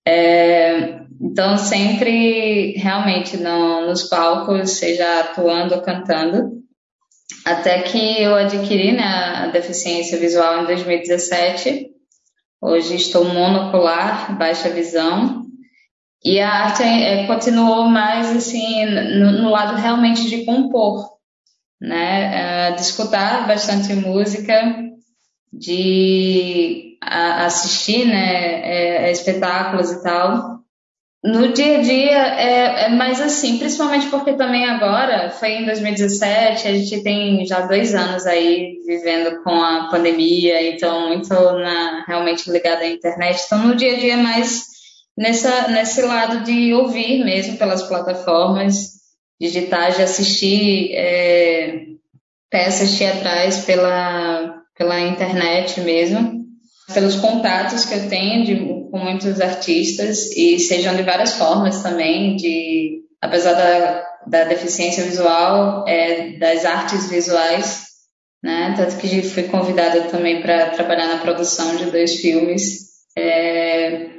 [0.06, 6.60] É, então, sempre realmente no, nos palcos, seja atuando ou cantando.
[7.50, 11.90] Até que eu adquiri né, a deficiência visual em 2017.
[12.62, 15.42] Hoje estou monocular, baixa visão.
[16.24, 21.08] E a arte é, continuou mais assim no, no, lado realmente de compor,
[21.80, 22.68] né?
[22.68, 24.76] É, de escutar bastante música,
[25.52, 30.59] de a, assistir, né, é, espetáculos e tal.
[31.22, 36.66] No dia a dia é, é, mais assim, principalmente porque também agora, foi em 2017,
[36.66, 42.50] a gente tem já dois anos aí vivendo com a pandemia, então muito na, realmente
[42.50, 43.42] ligado à internet.
[43.44, 44.64] Então no dia a dia é mais
[45.14, 49.00] nessa, nesse lado de ouvir mesmo pelas plataformas
[49.38, 51.82] digitais, de assistir é,
[52.48, 56.39] peças teatrais pela, pela internet mesmo
[56.92, 58.56] pelos contatos que eu tenho de,
[58.90, 65.84] com muitos artistas e sejam de várias formas também, de apesar da, da deficiência visual,
[65.86, 67.86] é, das artes visuais,
[68.42, 68.74] né?
[68.76, 72.90] Tanto que fui convidada também para trabalhar na produção de dois filmes.
[73.16, 74.10] É,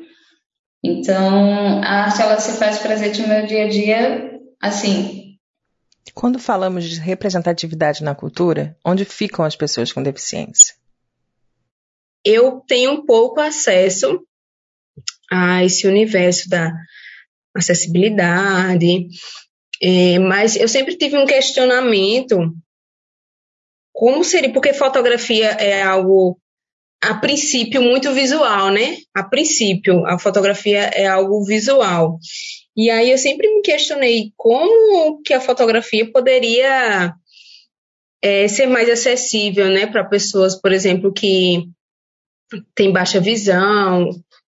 [0.84, 4.32] então, a arte ela se faz presente no meu dia a dia,
[4.62, 5.38] assim.
[6.14, 10.81] Quando falamos de representatividade na cultura, onde ficam as pessoas com deficiência?
[12.26, 14.22] Eu tenho pouco acesso
[15.32, 16.72] a esse universo da
[17.56, 19.08] acessibilidade,
[19.82, 22.54] é, mas eu sempre tive um questionamento
[23.94, 26.40] como seria, porque fotografia é algo
[27.04, 28.98] a princípio muito visual, né?
[29.14, 32.20] A princípio, a fotografia é algo visual.
[32.78, 37.14] E aí eu sempre me questionei como que a fotografia poderia
[38.22, 41.64] é, ser mais acessível, né, para pessoas, por exemplo, que
[42.76, 44.10] têm baixa visão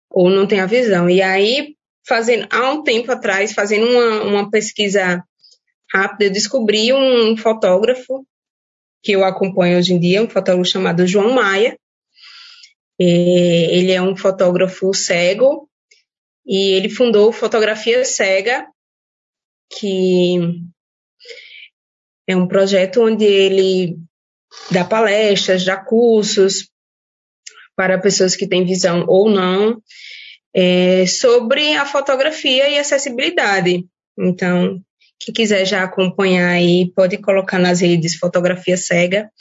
[0.10, 1.10] ou não têm a visão.
[1.10, 1.76] E aí,
[2.08, 5.24] fazendo há um tempo atrás, fazendo uma, uma pesquisa
[5.94, 8.26] rápida, eu descobri um fotógrafo
[9.04, 11.78] que eu acompanho hoje em dia, um fotógrafo chamado João Maia.
[13.00, 15.68] É, ele é um fotógrafo cego
[16.46, 18.68] e ele fundou Fotografia Cega,
[19.80, 20.38] que
[22.28, 23.98] é um projeto onde ele
[24.70, 26.71] dá palestras, dá cursos
[27.82, 29.82] para pessoas que têm visão ou não,
[30.54, 33.84] é, sobre a fotografia e acessibilidade.
[34.20, 34.80] Então,
[35.20, 39.32] quem quiser já acompanhar aí, pode colocar nas redes Fotografia Cega,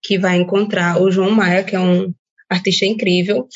[0.00, 2.14] que vai encontrar o João Maia, que é um
[2.48, 3.48] artista incrível.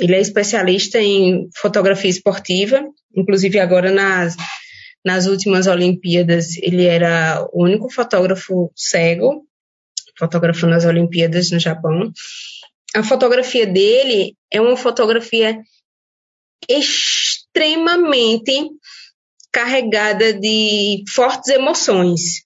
[0.00, 2.82] Ele é especialista em fotografia esportiva,
[3.14, 4.34] inclusive agora nas,
[5.04, 9.46] nas últimas Olimpíadas ele era o único fotógrafo cego,
[10.18, 12.10] fotógrafo nas Olimpíadas no Japão.
[12.94, 15.58] A fotografia dele é uma fotografia
[16.68, 18.52] extremamente
[19.50, 22.44] carregada de fortes emoções.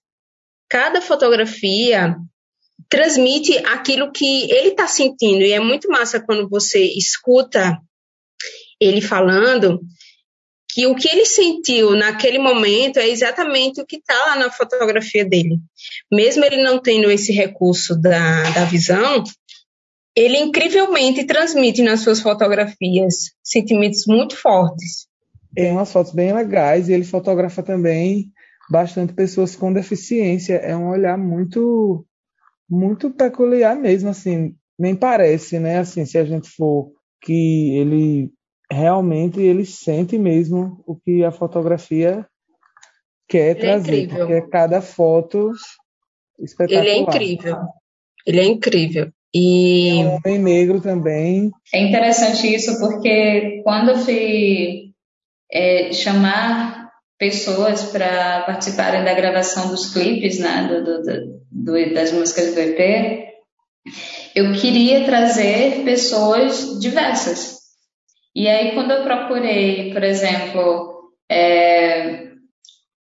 [0.69, 2.17] Cada fotografia
[2.89, 7.77] transmite aquilo que ele está sentindo e é muito massa quando você escuta
[8.79, 9.81] ele falando
[10.69, 15.25] que o que ele sentiu naquele momento é exatamente o que está lá na fotografia
[15.25, 15.57] dele.
[16.11, 19.23] Mesmo ele não tendo esse recurso da, da visão,
[20.17, 25.07] ele incrivelmente transmite nas suas fotografias sentimentos muito fortes.
[25.53, 28.31] Tem umas fotos bem legais e ele fotografa também
[28.67, 30.55] bastante pessoas com deficiência.
[30.55, 32.03] É um olhar muito
[32.67, 35.77] muito peculiar mesmo, assim, nem parece, né?
[35.77, 38.31] Assim, se a gente for que ele
[38.71, 42.27] realmente ele sente mesmo o que a fotografia
[43.29, 45.51] quer ele é trazer, é porque cada foto
[46.39, 46.83] espetacular.
[46.83, 47.57] Ele é incrível.
[48.25, 49.11] Ele é incrível.
[49.33, 51.51] E é um homem negro também.
[51.73, 54.91] É interessante isso porque quando eu fui
[55.51, 62.53] é, chamar pessoas para participarem da gravação dos clipes, né, do, do, do, das músicas
[62.53, 63.27] do EP,
[64.35, 67.57] eu queria trazer pessoas diversas.
[68.35, 72.27] E aí, quando eu procurei, por exemplo, é,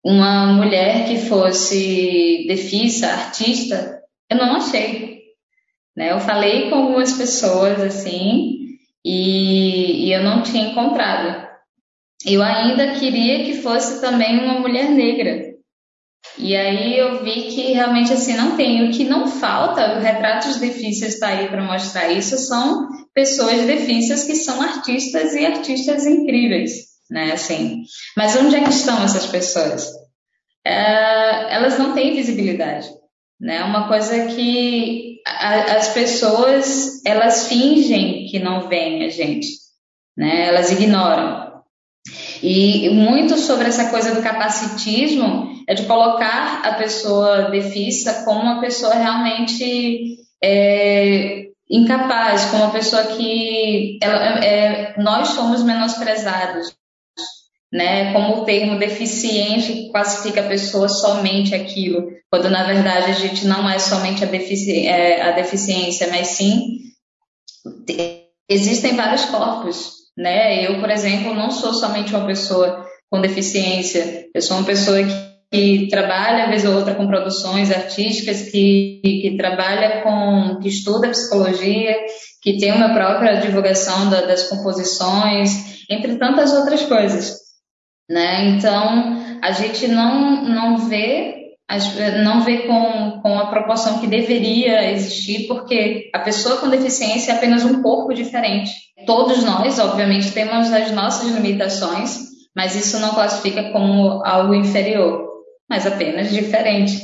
[0.04, 5.21] uma mulher que fosse defisa, artista, eu não achei.
[5.96, 6.12] Né?
[6.12, 8.62] Eu falei com algumas pessoas assim
[9.04, 11.50] e, e eu não tinha encontrado.
[12.26, 15.52] Eu ainda queria que fosse também uma mulher negra.
[16.38, 18.88] E aí eu vi que realmente assim não tem.
[18.88, 24.36] O que não falta, Retratos Difíceis está aí para mostrar isso, são pessoas difíceis que
[24.36, 26.72] são artistas e artistas incríveis,
[27.10, 27.32] né?
[27.34, 27.84] Assim.
[28.16, 29.90] Mas onde é que estão essas pessoas?
[30.66, 32.88] É, elas não têm visibilidade,
[33.42, 33.64] né?
[33.64, 39.48] Uma coisa que a, as pessoas elas fingem que não veem a gente,
[40.16, 40.48] né?
[40.48, 41.52] Elas ignoram.
[42.42, 48.62] E muito sobre essa coisa do capacitismo é de colocar a pessoa defissa como uma
[48.62, 56.76] pessoa realmente é, incapaz, como uma pessoa que ela, é, nós somos menosprezados.
[57.72, 63.48] Né, como o termo deficiente classifica a pessoa somente aquilo, quando na verdade a gente
[63.48, 66.82] não é somente a, defici é, a deficiência, mas sim
[68.50, 70.68] existem vários corpos, né?
[70.68, 75.22] Eu, por exemplo, não sou somente uma pessoa com deficiência, eu sou uma pessoa que,
[75.52, 81.96] que trabalha, vez ou outra, com produções artísticas, que, que trabalha com, que estuda psicologia,
[82.42, 87.41] que tem uma própria divulgação da, das composições, entre tantas outras coisas,
[88.10, 88.50] né?
[88.50, 91.42] Então, a gente não, não vê
[92.24, 97.36] não vê com, com a proporção que deveria existir, porque a pessoa com deficiência é
[97.36, 98.72] apenas um corpo diferente.
[99.06, 105.30] Todos nós, obviamente, temos as nossas limitações, mas isso não classifica como algo inferior,
[105.70, 107.00] mas apenas diferente.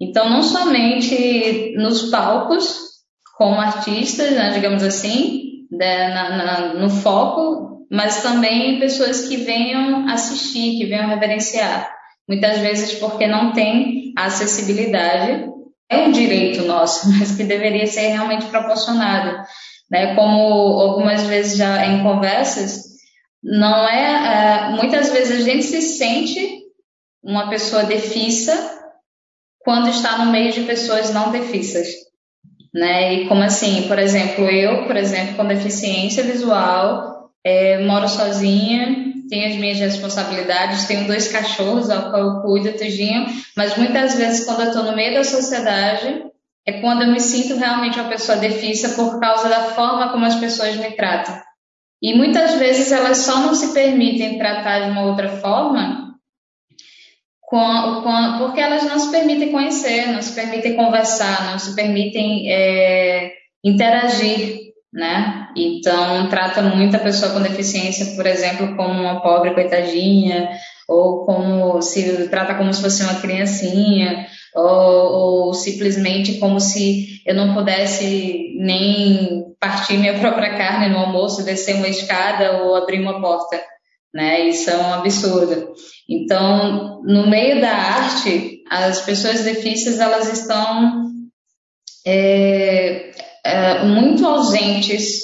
[0.00, 2.88] Então, não somente nos palcos,
[3.36, 10.08] como artistas, né, digamos assim, né, na, na, no foco, mas também pessoas que venham
[10.08, 11.90] assistir, que venham reverenciar.
[12.28, 15.46] Muitas vezes porque não tem acessibilidade,
[15.90, 19.46] é um direito nosso, mas que deveria ser realmente proporcionado
[19.90, 20.14] né?
[20.14, 20.38] Como
[20.80, 22.84] algumas vezes já em conversas,
[23.42, 26.58] não é, é muitas vezes a gente se sente
[27.22, 28.76] uma pessoa defissa
[29.60, 31.88] quando está no meio de pessoas não defissas.
[32.72, 33.14] né?
[33.14, 39.48] E como assim, por exemplo, eu, por exemplo, com deficiência visual, é, moro sozinha, tenho
[39.48, 43.26] as minhas responsabilidades, tenho dois cachorros ao qual eu cuido, tudinho,
[43.56, 46.24] mas muitas vezes quando eu estou no meio da sociedade,
[46.66, 50.34] é quando eu me sinto realmente uma pessoa deficiente por causa da forma como as
[50.34, 51.40] pessoas me tratam.
[52.00, 56.14] E muitas vezes elas só não se permitem tratar de uma outra forma
[57.40, 62.52] com, com, porque elas não se permitem conhecer, não se permitem conversar, não se permitem
[62.52, 63.32] é,
[63.64, 65.48] interagir, né?
[65.56, 70.48] Então, trata muito a pessoa com deficiência, por exemplo, como uma pobre coitadinha,
[70.88, 77.34] ou como se trata como se fosse uma criancinha, ou, ou simplesmente como se eu
[77.34, 83.20] não pudesse nem partir minha própria carne no almoço, descer uma escada ou abrir uma
[83.20, 83.60] porta
[84.12, 84.48] né?
[84.48, 85.72] Isso é um absurdo.
[86.08, 91.04] Então, no meio da arte, as pessoas deficientes elas estão
[92.06, 93.10] é,
[93.44, 95.22] é, muito ausentes,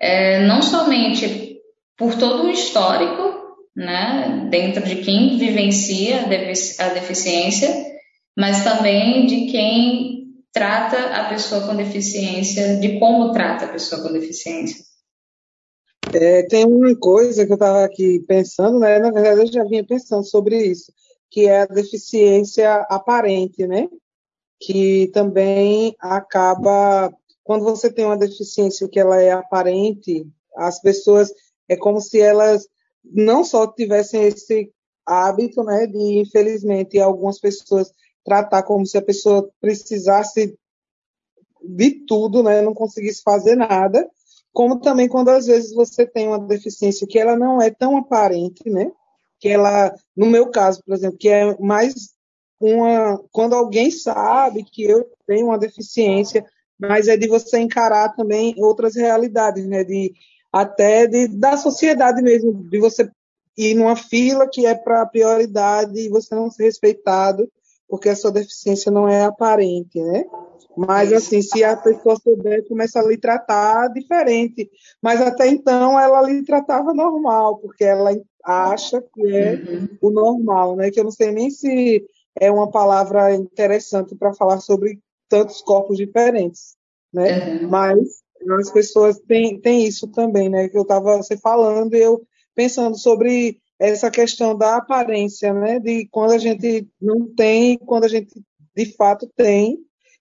[0.00, 1.60] é, não somente
[1.96, 3.32] por todo o histórico,
[3.74, 6.22] né, dentro de quem vivencia
[6.78, 7.68] a deficiência,
[8.36, 10.22] mas também de quem
[10.52, 14.84] trata a pessoa com deficiência, de como trata a pessoa com deficiência.
[16.12, 18.98] É, tem uma coisa que eu estava aqui pensando, né?
[18.98, 20.92] Na verdade, eu já vinha pensando sobre isso,
[21.30, 23.88] que é a deficiência aparente, né?
[24.60, 27.10] Que também acaba
[27.44, 30.26] quando você tem uma deficiência que ela é aparente,
[30.56, 31.32] as pessoas
[31.68, 32.68] é como se elas
[33.04, 34.72] não só tivessem esse
[35.04, 37.92] hábito, né, de infelizmente algumas pessoas
[38.24, 40.56] tratar como se a pessoa precisasse
[41.64, 44.08] de tudo, né, não conseguisse fazer nada,
[44.52, 48.68] como também quando às vezes você tem uma deficiência que ela não é tão aparente,
[48.68, 48.92] né?
[49.40, 52.10] Que ela, no meu caso, por exemplo, que é mais
[52.60, 56.44] uma quando alguém sabe que eu tenho uma deficiência,
[56.88, 59.84] mas é de você encarar também outras realidades, né?
[59.84, 60.12] De
[60.52, 63.08] até de, da sociedade mesmo, de você
[63.56, 67.48] ir numa fila que é para prioridade e você não ser respeitado
[67.92, 70.24] porque a sua deficiência não é aparente, né?
[70.74, 74.70] Mas, assim, se a pessoa souber, começa a lhe tratar diferente.
[75.02, 78.10] Mas até então ela lhe tratava normal, porque ela
[78.42, 79.88] acha que é uhum.
[80.00, 80.90] o normal, né?
[80.90, 82.02] Que eu não sei nem se
[82.40, 84.98] é uma palavra interessante para falar sobre
[85.32, 86.76] tantos corpos diferentes,
[87.10, 87.62] né?
[87.62, 87.68] Uhum.
[87.70, 88.22] Mas
[88.60, 90.68] as pessoas têm, têm isso também, né?
[90.68, 92.20] Que eu estava você falando e eu
[92.54, 95.80] pensando sobre essa questão da aparência, né?
[95.80, 98.42] De quando a gente não tem, quando a gente
[98.76, 99.78] de fato tem,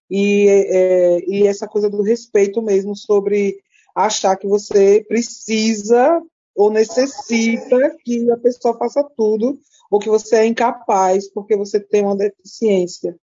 [0.09, 3.57] e, é, e essa coisa do respeito mesmo sobre
[3.93, 6.21] achar que você precisa
[6.55, 9.59] ou necessita que a pessoa faça tudo,
[9.89, 13.17] ou que você é incapaz porque você tem uma deficiência.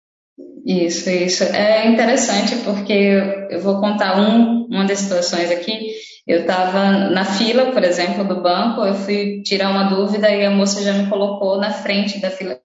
[0.65, 1.43] Isso, isso.
[1.43, 5.91] É interessante porque eu vou contar um, uma das situações aqui.
[6.27, 10.51] Eu estava na fila, por exemplo, do banco, eu fui tirar uma dúvida e a
[10.51, 12.59] moça já me colocou na frente da fila,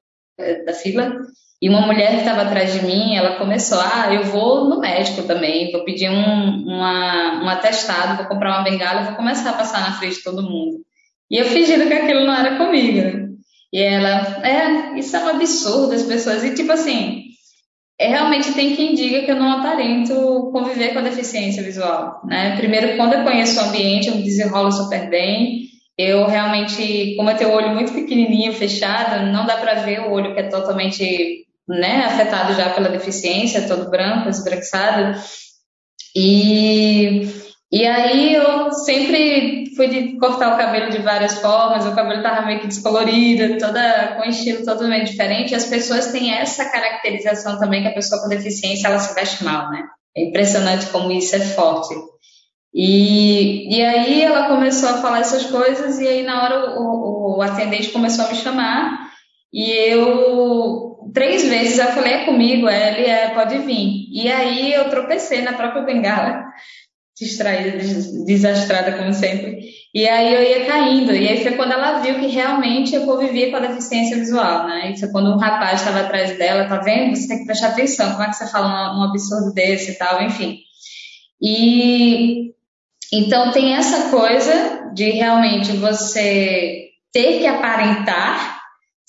[0.65, 1.15] da fila
[1.63, 5.25] e uma mulher que estava atrás de mim, ela começou, ah, eu vou no médico
[5.25, 9.81] também, vou pedir um, uma, um atestado, vou comprar uma bengala, vou começar a passar
[9.81, 10.79] na frente de todo mundo.
[11.31, 13.29] E eu fingindo que aquilo não era comigo, né?
[13.73, 17.25] E ela, é, isso é um absurdo, as pessoas, e tipo assim,
[18.01, 22.57] é, realmente tem quem diga que eu não aparento conviver com a deficiência visual, né?
[22.57, 25.67] Primeiro, quando eu conheço o ambiente, eu me desenrolo super bem,
[25.99, 30.13] eu realmente, como eu tenho o olho muito pequenininho, fechado, não dá para ver o
[30.13, 35.21] olho que é totalmente né, afetado já pela deficiência, todo branco, esbranquiçado.
[36.17, 37.29] E,
[37.73, 42.45] e aí eu sempre fui de cortar o cabelo de várias formas, o cabelo estava
[42.45, 45.55] meio que descolorido, toda, com um estilo totalmente diferente.
[45.55, 49.71] As pessoas têm essa caracterização também que a pessoa com deficiência ela se veste mal,
[49.71, 49.85] né?
[50.17, 51.95] É impressionante como isso é forte.
[52.75, 57.43] E, e aí ela começou a falar essas coisas, e aí na hora o, o
[57.43, 59.11] atendente começou a me chamar,
[59.53, 64.07] e eu três vezes eu falei, é comigo, ele é, pode vir.
[64.13, 66.45] E aí eu tropecei na própria bengala,
[67.21, 67.79] distraída,
[68.25, 69.61] desastrada como sempre.
[69.95, 71.13] E aí eu ia caindo.
[71.15, 74.95] E aí foi quando ela viu que realmente eu convivia com a deficiência visual, né?
[74.97, 77.17] E quando um rapaz estava atrás dela, tá vendo?
[77.17, 79.95] Você tem que prestar atenção, como é que você fala um, um absurdo desse e
[79.99, 80.59] tal, enfim.
[81.43, 82.53] E
[83.13, 88.61] então tem essa coisa de realmente você ter que aparentar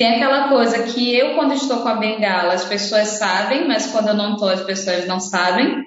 [0.02, 4.08] tem aquela coisa que eu, quando estou com a bengala, as pessoas sabem, mas quando
[4.08, 5.84] eu não estou, as pessoas não sabem,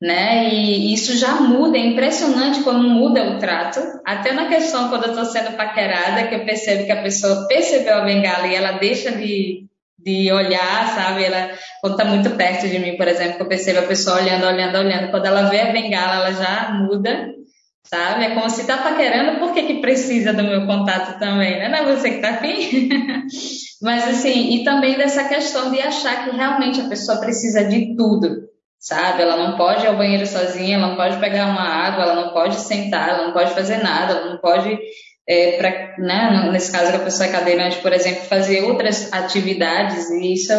[0.00, 0.48] né?
[0.48, 3.80] E isso já muda, é impressionante como muda o trato.
[4.04, 7.96] Até na questão, quando eu estou sendo paquerada, que eu percebo que a pessoa percebeu
[7.96, 9.66] a bengala e ela deixa de,
[9.98, 11.24] de olhar, sabe?
[11.24, 11.50] Ela,
[11.82, 14.78] quando tá muito perto de mim, por exemplo, que eu percebo a pessoa olhando, olhando,
[14.78, 17.28] olhando, quando ela vê a bengala, ela já muda,
[17.84, 18.24] sabe?
[18.24, 21.68] É como se tá paquerando, por que que precisa do meu contato também, né?
[21.68, 22.88] Não é você que tá afim?
[23.82, 28.49] Mas assim, e também dessa questão de achar que realmente a pessoa precisa de tudo,
[28.80, 29.22] sabe?
[29.22, 32.32] Ela não pode ir ao banheiro sozinha, ela não pode pegar uma água, ela não
[32.32, 34.78] pode sentar, ela não pode fazer nada, ela não pode
[35.28, 40.10] é, para, né, nesse caso que a pessoa é cadeirante, por exemplo, fazer outras atividades,
[40.10, 40.52] e isso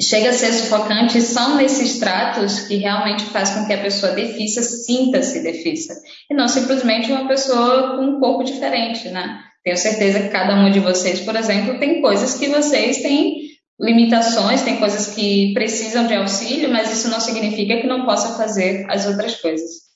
[0.00, 4.12] chega a ser sufocante, e são nesses tratos que realmente faz com que a pessoa
[4.12, 5.94] defissa sinta-se defissa,
[6.30, 9.40] e não simplesmente uma pessoa com um corpo diferente, né?
[9.64, 13.49] Tenho certeza que cada um de vocês, por exemplo, tem coisas que vocês têm
[13.80, 18.86] limitações, tem coisas que precisam de auxílio, mas isso não significa que não possa fazer
[18.90, 19.88] as outras coisas.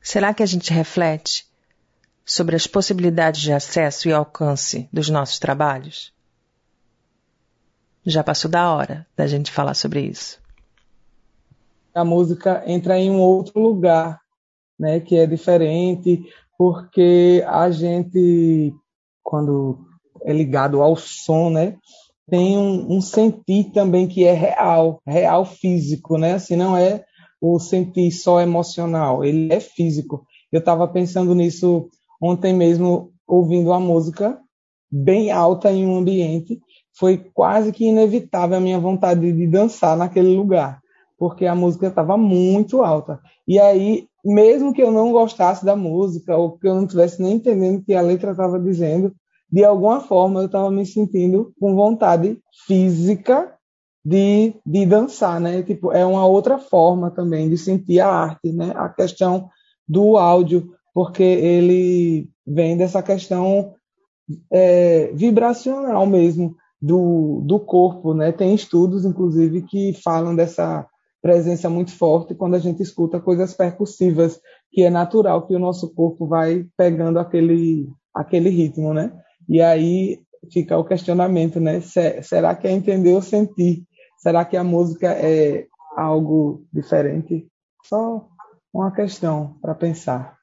[0.00, 1.46] Será que a gente reflete
[2.24, 6.14] sobre as possibilidades de acesso e alcance dos nossos trabalhos?
[8.06, 10.40] Já passou da hora da gente falar sobre isso.
[11.94, 14.18] A música entra em um outro lugar,
[14.78, 16.22] né, que é diferente,
[16.56, 18.72] porque a gente,
[19.22, 19.78] quando
[20.22, 21.76] é ligado ao som, né,
[22.28, 26.34] tem um, um sentir também que é real, real físico, né?
[26.34, 27.04] Assim, não é
[27.40, 30.26] o sentir só emocional, ele é físico.
[30.52, 31.88] Eu estava pensando nisso
[32.20, 34.38] ontem mesmo, ouvindo a música
[34.90, 36.60] bem alta em um ambiente,
[36.98, 40.80] foi quase que inevitável a minha vontade de dançar naquele lugar,
[41.18, 43.20] porque a música estava muito alta.
[43.46, 47.34] E aí, mesmo que eu não gostasse da música, ou que eu não estivesse nem
[47.34, 49.14] entendendo o que a letra estava dizendo,
[49.50, 53.54] de alguma forma eu estava me sentindo com vontade física
[54.04, 55.62] de, de dançar, né?
[55.62, 58.72] Tipo, é uma outra forma também de sentir a arte, né?
[58.76, 59.48] A questão
[59.88, 63.74] do áudio, porque ele vem dessa questão
[64.52, 68.30] é, vibracional mesmo do, do corpo, né?
[68.30, 70.86] Tem estudos, inclusive, que falam dessa
[71.20, 74.40] presença muito forte quando a gente escuta coisas percussivas,
[74.70, 79.12] que é natural que o nosso corpo vai pegando aquele, aquele ritmo, né?
[79.48, 80.20] E aí
[80.52, 81.80] fica o questionamento, né?
[82.22, 83.84] Será que é entender ou sentir?
[84.18, 85.66] Será que a música é
[85.96, 87.46] algo diferente?
[87.84, 88.28] Só
[88.72, 90.36] uma questão para pensar.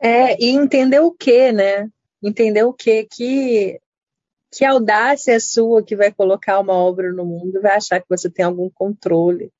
[0.00, 1.88] É, e entender o que, né?
[2.22, 3.80] Entender o que que
[4.52, 8.30] que audácia é sua que vai colocar uma obra no mundo, vai achar que você
[8.30, 9.50] tem algum controle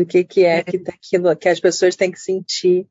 [0.00, 2.88] do que que é, que aquilo que as pessoas têm que sentir.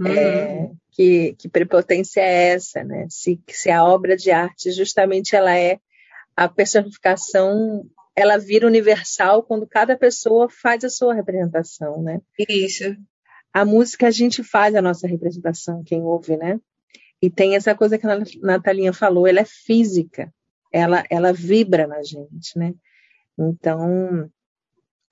[0.00, 0.06] Uhum.
[0.06, 3.06] É, que, que prepotência é essa, né?
[3.10, 5.78] Se, se a obra de arte justamente ela é
[6.36, 7.84] a personificação
[8.16, 12.20] ela vira universal quando cada pessoa faz a sua representação, né?
[12.48, 12.96] Isso.
[13.52, 16.60] A música a gente faz a nossa representação, quem ouve, né?
[17.20, 20.32] E tem essa coisa que a Natalinha falou, ela é física,
[20.72, 22.74] ela, ela vibra na gente, né?
[23.38, 24.28] Então,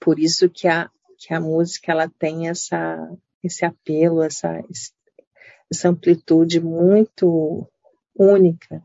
[0.00, 3.10] por isso que a, que a música ela tem essa,
[3.42, 4.62] esse apelo, essa,
[5.70, 7.66] essa amplitude muito
[8.14, 8.82] única.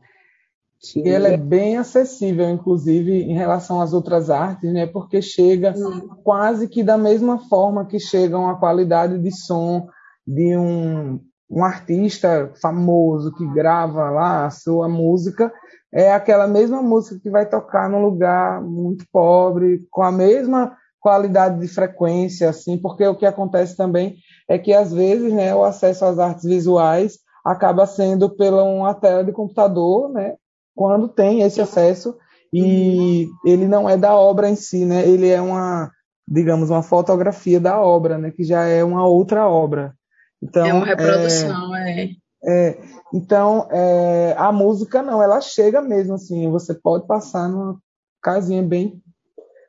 [0.80, 1.00] Que...
[1.00, 4.86] E ela é bem acessível, inclusive, em relação às outras artes, né?
[4.86, 6.08] Porque chega hum.
[6.24, 9.86] quase que da mesma forma que chegam a qualidade de som
[10.26, 15.52] de um, um artista famoso que grava lá a sua música,
[15.92, 21.58] é aquela mesma música que vai tocar num lugar muito pobre, com a mesma qualidade
[21.58, 24.16] de frequência, assim, porque o que acontece também
[24.48, 29.24] é que às vezes, né, o acesso às artes visuais acaba sendo pela uma tela
[29.24, 30.36] de computador, né,
[30.74, 32.16] quando tem esse acesso
[32.52, 35.08] e ele não é da obra em si, né?
[35.08, 35.90] Ele é uma,
[36.28, 38.30] digamos, uma fotografia da obra, né?
[38.30, 39.94] Que já é uma outra obra.
[40.42, 42.10] Então, é uma reprodução, é.
[42.44, 42.68] é.
[42.68, 42.78] é
[43.14, 46.50] então, é, a música não, ela chega mesmo assim.
[46.50, 47.78] Você pode passar numa
[48.20, 49.02] casinha bem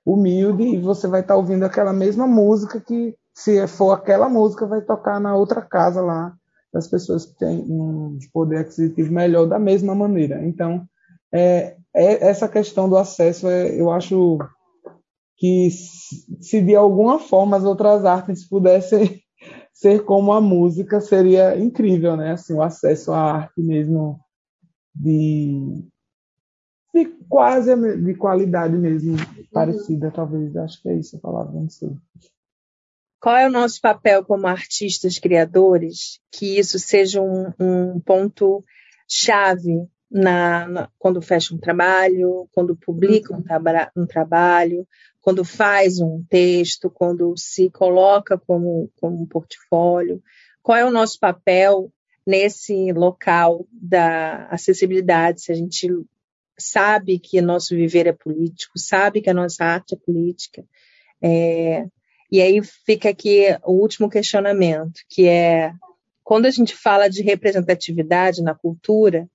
[0.05, 4.67] humilde e você vai estar tá ouvindo aquela mesma música que, se for aquela música,
[4.67, 6.33] vai tocar na outra casa lá
[6.73, 10.43] das pessoas que têm um poder aquisitivo melhor da mesma maneira.
[10.45, 10.85] Então,
[11.31, 14.39] é, é, essa questão do acesso, é, eu acho
[15.37, 19.21] que se de alguma forma as outras artes pudessem
[19.73, 22.31] ser como a música, seria incrível, né?
[22.31, 24.19] Assim, o acesso à arte mesmo
[24.95, 25.85] de,
[26.93, 29.17] de quase de qualidade mesmo,
[29.51, 30.55] parecida, talvez.
[30.55, 31.89] Acho que é isso a palavra, não sei.
[33.19, 36.19] Qual é o nosso papel como artistas criadores?
[36.31, 38.63] Que isso seja um, um ponto
[39.07, 43.43] chave na, na, quando fecha um trabalho, quando publica um, uhum.
[43.43, 44.87] tra um, trabalho,
[45.19, 50.21] quando faz um texto, quando se coloca como, como um portfólio.
[50.61, 51.91] qual é o nosso papel
[52.27, 55.89] nesse local da acessibilidade, se a gente
[56.57, 60.63] sabe que nosso viver é político, sabe que a nossa arte é política.
[61.21, 61.85] É,
[62.31, 65.73] e aí fica aqui o último questionamento, que é
[66.23, 69.27] quando a gente fala de representatividade na cultura,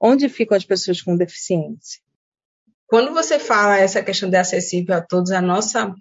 [0.00, 2.00] onde ficam as pessoas com deficiência?
[2.86, 5.94] Quando você fala essa questão de acessível a todos, a nossa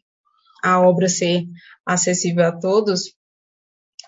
[0.64, 1.46] a obra ser
[1.86, 3.16] acessível a todos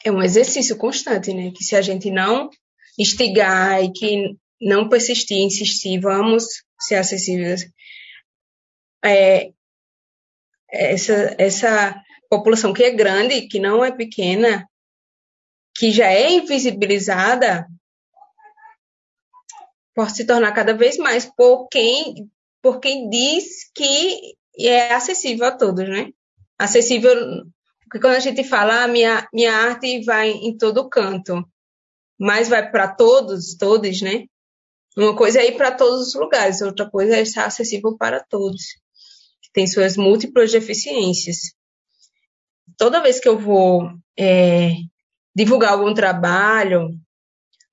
[0.03, 1.51] é um exercício constante, né?
[1.51, 2.49] Que se a gente não
[2.97, 6.45] instigar e que não persistir, insistir, vamos
[6.79, 7.69] ser acessíveis.
[9.03, 9.51] É,
[10.69, 14.67] essa, essa população que é grande, que não é pequena,
[15.75, 17.67] que já é invisibilizada,
[19.95, 22.29] pode se tornar cada vez mais por quem,
[22.61, 26.11] por quem diz que é acessível a todos, né?
[26.57, 27.15] Acessível,
[27.83, 31.43] porque quando a gente fala, ah, minha, minha arte vai em todo canto,
[32.19, 34.25] mas vai para todos, todos, né?
[34.97, 38.61] Uma coisa é ir para todos os lugares, outra coisa é estar acessível para todos,
[39.53, 41.53] tem suas múltiplas deficiências.
[42.77, 44.71] Toda vez que eu vou é,
[45.35, 46.89] divulgar algum trabalho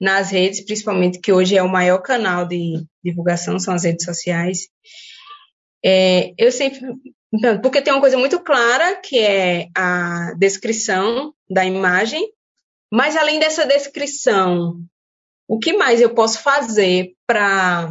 [0.01, 4.69] nas redes, principalmente que hoje é o maior canal de divulgação, são as redes sociais,
[5.85, 6.81] é, eu sempre.
[7.63, 12.27] Porque tem uma coisa muito clara, que é a descrição da imagem,
[12.91, 14.81] mas além dessa descrição
[15.49, 17.91] o que mais eu posso fazer para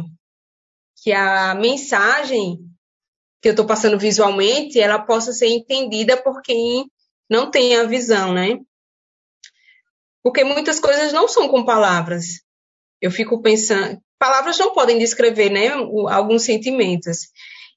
[1.02, 2.58] que a mensagem
[3.42, 6.88] que eu estou passando visualmente ela possa ser entendida por quem
[7.28, 8.58] não tem a visão, né?
[10.22, 12.42] Porque muitas coisas não são com palavras.
[13.00, 15.68] Eu fico pensando, palavras não podem descrever, né,
[16.08, 17.28] alguns sentimentos.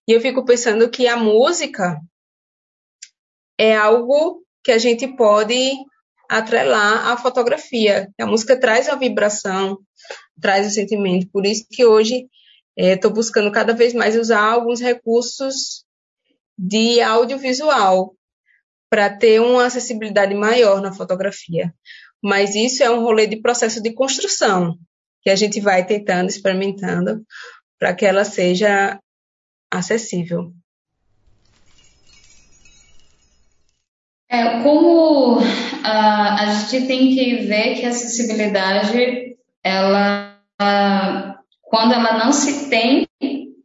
[0.08, 2.00] E eu fico pensando que a música
[3.58, 5.72] é algo que a gente pode
[6.32, 8.10] atrelar à fotografia.
[8.18, 9.78] A música traz a vibração,
[10.40, 11.30] traz o sentimento.
[11.30, 12.26] Por isso que hoje
[12.78, 15.84] estou é, buscando cada vez mais usar alguns recursos
[16.58, 18.16] de audiovisual
[18.90, 21.74] para ter uma acessibilidade maior na fotografia.
[22.24, 24.78] Mas isso é um rolê de processo de construção
[25.22, 27.26] que a gente vai tentando, experimentando,
[27.78, 28.98] para que ela seja
[29.70, 30.54] acessível.
[34.32, 35.44] É, como uh,
[35.84, 43.06] a gente tem que ver que a acessibilidade, ela, uh, quando ela não se tem,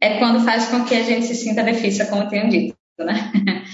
[0.01, 3.31] é quando faz com que a gente se sinta difícil, como eu tenho dito, né?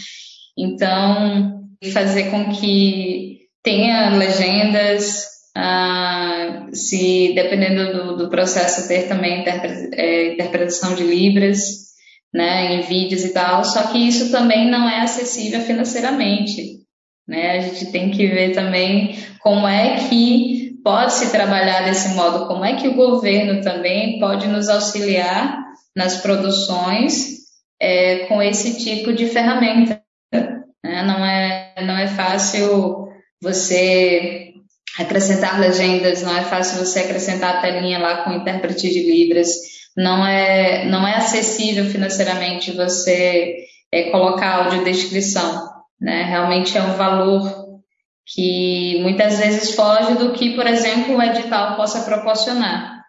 [0.55, 5.25] Então, fazer com que tenha legendas,
[5.57, 11.83] uh, se dependendo do, do, processo ter também é, interpretação de libras,
[12.31, 16.82] né, em vídeos e tal, só que isso também não é acessível financeiramente.
[17.27, 17.57] Né?
[17.57, 22.65] A gente tem que ver também como é que pode se trabalhar desse modo, como
[22.65, 25.57] é que o governo também pode nos auxiliar
[25.95, 27.43] nas produções
[27.79, 30.01] é, com esse tipo de ferramenta.
[30.33, 31.03] Né?
[31.03, 33.07] Não, é, não é fácil
[33.41, 34.53] você
[34.99, 39.49] acrescentar legendas, não é fácil você acrescentar a telinha lá com intérprete de Libras,
[39.95, 45.72] não é, não é acessível financeiramente você é, colocar audiodescrição.
[46.03, 46.23] Né?
[46.23, 47.79] Realmente é um valor
[48.25, 53.01] que muitas vezes foge do que, por exemplo, o edital possa proporcionar.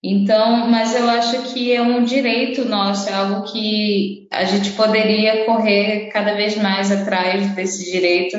[0.00, 5.44] Então, mas eu acho que é um direito nosso, é algo que a gente poderia
[5.44, 8.36] correr cada vez mais atrás desse direito.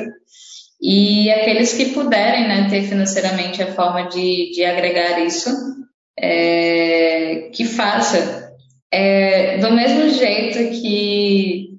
[0.80, 5.50] E aqueles que puderem né, ter financeiramente a forma de, de agregar isso,
[6.18, 8.54] é, que faça.
[8.90, 11.75] É, do mesmo jeito que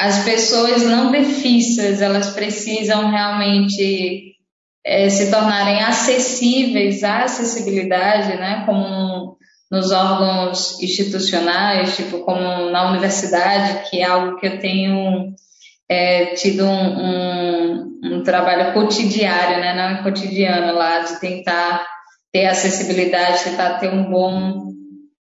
[0.00, 4.34] as pessoas não defissas, elas precisam realmente
[4.82, 9.36] é, se tornarem acessíveis à acessibilidade, né, como
[9.70, 15.34] nos órgãos institucionais, tipo como na universidade, que é algo que eu tenho
[15.86, 21.86] é, tido um, um, um, trabalho cotidiano, né, não é cotidiano lá, de tentar
[22.32, 24.70] ter acessibilidade, tentar ter um bom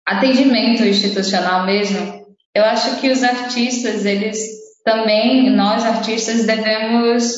[0.06, 2.22] atendimento institucional mesmo.
[2.54, 7.32] Eu acho que os artistas, eles também nós artistas devemos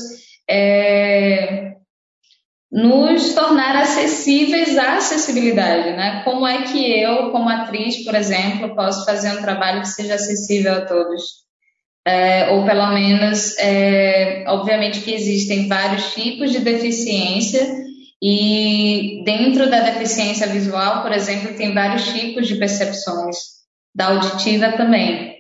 [0.49, 1.75] é,
[2.71, 6.23] nos tornar acessíveis à acessibilidade, né?
[6.25, 10.75] Como é que eu, como atriz, por exemplo, posso fazer um trabalho que seja acessível
[10.75, 11.45] a todos?
[12.07, 17.65] É, ou pelo menos, é, obviamente que existem vários tipos de deficiência
[18.23, 23.37] e dentro da deficiência visual, por exemplo, tem vários tipos de percepções,
[23.95, 25.34] da auditiva também.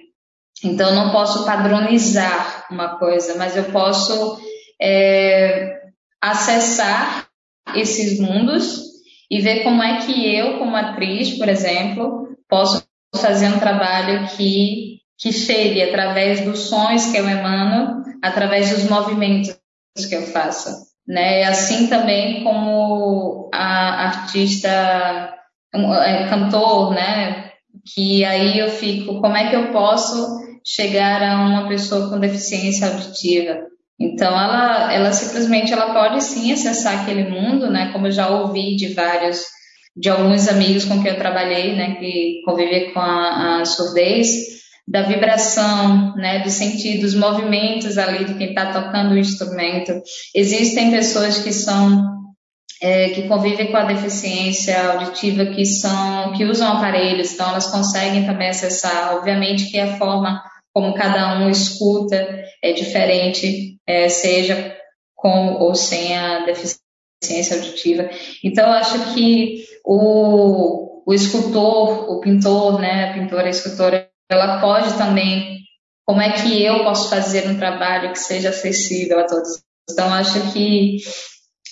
[0.65, 4.39] Então, não posso padronizar uma coisa, mas eu posso
[4.81, 5.83] é,
[6.21, 7.29] acessar
[7.75, 8.83] esses mundos
[9.31, 12.83] e ver como é que eu, como atriz, por exemplo, posso
[13.15, 19.57] fazer um trabalho que, que chegue através dos sons que eu emano, através dos movimentos
[20.09, 20.71] que eu faço.
[21.07, 21.45] Né?
[21.45, 25.35] Assim também como a artista,
[25.75, 27.51] é, cantor, né?
[27.95, 32.89] que aí eu fico, como é que eu posso chegar a uma pessoa com deficiência
[32.89, 33.67] auditiva?
[34.01, 37.93] Então, ela, ela simplesmente ela pode sim acessar aquele mundo, né?
[37.93, 39.43] Como eu já ouvi de vários,
[39.97, 41.95] de alguns amigos com quem eu trabalhei, né?
[41.97, 44.55] Que convivem com a, a surdez,
[44.87, 46.41] da vibração, né?
[46.41, 49.93] Do sentir dos movimentos ali de quem está tocando o instrumento.
[50.35, 52.15] Existem pessoas que são
[52.83, 58.27] é, que convivem com a deficiência auditiva, que são, que usam aparelhos, então elas conseguem
[58.27, 59.15] também acessar.
[59.17, 60.43] Obviamente que a forma
[60.75, 64.77] como cada um escuta é diferente, é, seja
[65.14, 68.11] com ou sem a deficiência auditiva.
[68.43, 74.99] Então, acho que o, o escultor, o pintor, né, a pintora, a escultora, ela pode
[74.99, 75.61] também,
[76.05, 79.62] como é que eu posso fazer um trabalho que seja acessível a todos?
[79.89, 80.97] Então, acho que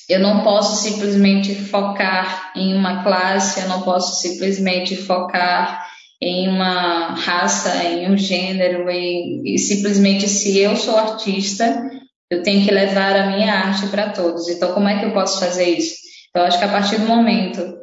[0.08, 5.91] eu não posso simplesmente focar em uma classe, eu não posso simplesmente focar
[6.24, 11.90] em uma raça, em um gênero, e, e simplesmente se eu sou artista,
[12.30, 14.48] eu tenho que levar a minha arte para todos.
[14.48, 15.96] Então, como é que eu posso fazer isso?
[16.30, 17.76] Então, acho que a partir do momento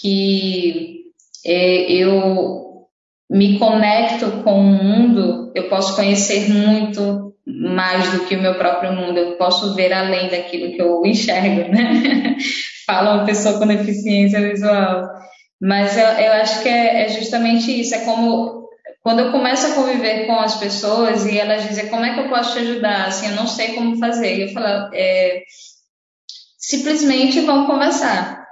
[0.00, 1.02] que
[1.44, 2.86] é, eu
[3.30, 8.92] me conecto com o mundo, eu posso conhecer muito mais do que o meu próprio
[8.92, 12.36] mundo, eu posso ver além daquilo que eu enxergo, né?
[12.86, 15.04] Fala uma pessoa com deficiência visual.
[15.62, 17.94] Mas eu, eu acho que é, é, justamente isso.
[17.94, 18.68] É como
[19.00, 22.28] quando eu começo a conviver com as pessoas e elas dizem como é que eu
[22.28, 24.40] posso te ajudar, assim, eu não sei como fazer.
[24.40, 25.44] Eu falo, é,
[26.58, 28.42] simplesmente vamos conversar.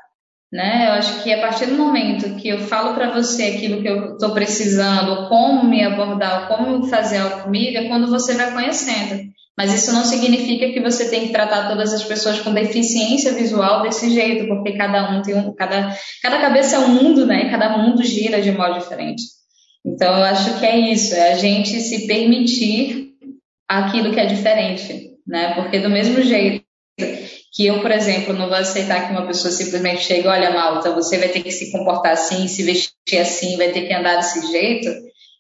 [0.53, 0.87] Né?
[0.87, 4.13] Eu acho que a partir do momento que eu falo para você aquilo que eu
[4.13, 9.30] estou precisando, como me abordar, como fazer algo comigo, é quando você vai conhecendo.
[9.61, 13.83] Mas isso não significa que você tem que tratar todas as pessoas com deficiência visual
[13.83, 17.51] desse jeito, porque cada um tem um, cada, cada cabeça é um mundo, né?
[17.51, 19.23] Cada mundo gira de modo diferente.
[19.85, 23.11] Então eu acho que é isso, é a gente se permitir
[23.69, 25.53] aquilo que é diferente, né?
[25.55, 26.65] Porque do mesmo jeito
[27.53, 31.19] que eu, por exemplo, não vou aceitar que uma pessoa simplesmente chegue, olha, Malta, você
[31.19, 34.89] vai ter que se comportar assim, se vestir assim, vai ter que andar desse jeito,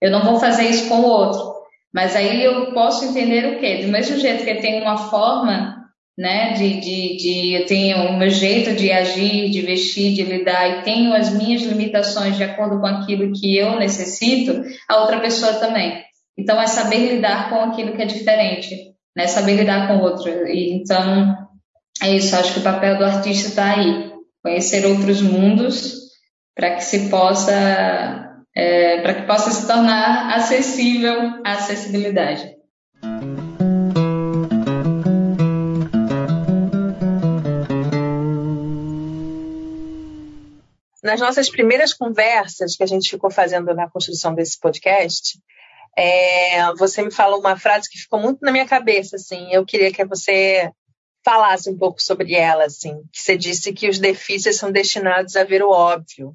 [0.03, 1.60] eu não vou fazer isso com o outro.
[1.93, 3.83] Mas aí eu posso entender o quê?
[3.83, 5.81] Do mesmo jeito que tenho uma forma,
[6.17, 10.69] né, de, de, de eu tenho o meu jeito de agir, de vestir, de lidar
[10.69, 15.55] e tenho as minhas limitações de acordo com aquilo que eu necessito, a outra pessoa
[15.55, 16.05] também.
[16.39, 18.77] Então é saber lidar com aquilo que é diferente,
[19.17, 20.31] né, saber lidar com o outro.
[20.47, 21.37] E, então
[22.03, 24.13] é isso, acho que o papel do artista está aí,
[24.43, 25.95] conhecer outros mundos
[26.55, 32.57] para que se possa é, para que possa se tornar acessível a acessibilidade.
[41.03, 45.39] Nas nossas primeiras conversas que a gente ficou fazendo na construção desse podcast,
[45.97, 49.53] é, você me falou uma frase que ficou muito na minha cabeça, assim.
[49.53, 50.71] Eu queria que você
[51.25, 53.03] falasse um pouco sobre ela, assim.
[53.13, 56.35] Que você disse que os difíceis são destinados a ver o óbvio.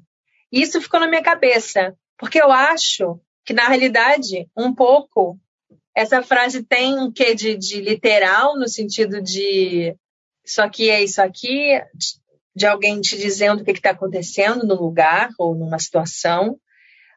[0.52, 1.96] E isso ficou na minha cabeça.
[2.18, 5.38] Porque eu acho que, na realidade, um pouco,
[5.94, 9.94] essa frase tem um quê de, de literal, no sentido de
[10.44, 11.80] isso aqui é isso aqui,
[12.54, 16.58] de alguém te dizendo o que está acontecendo no lugar ou numa situação,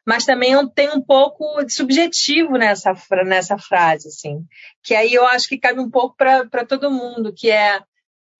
[0.06, 2.92] mas também tem um pouco de subjetivo nessa,
[3.24, 4.44] nessa frase, assim,
[4.82, 7.80] que aí eu acho que cabe um pouco para todo mundo, que é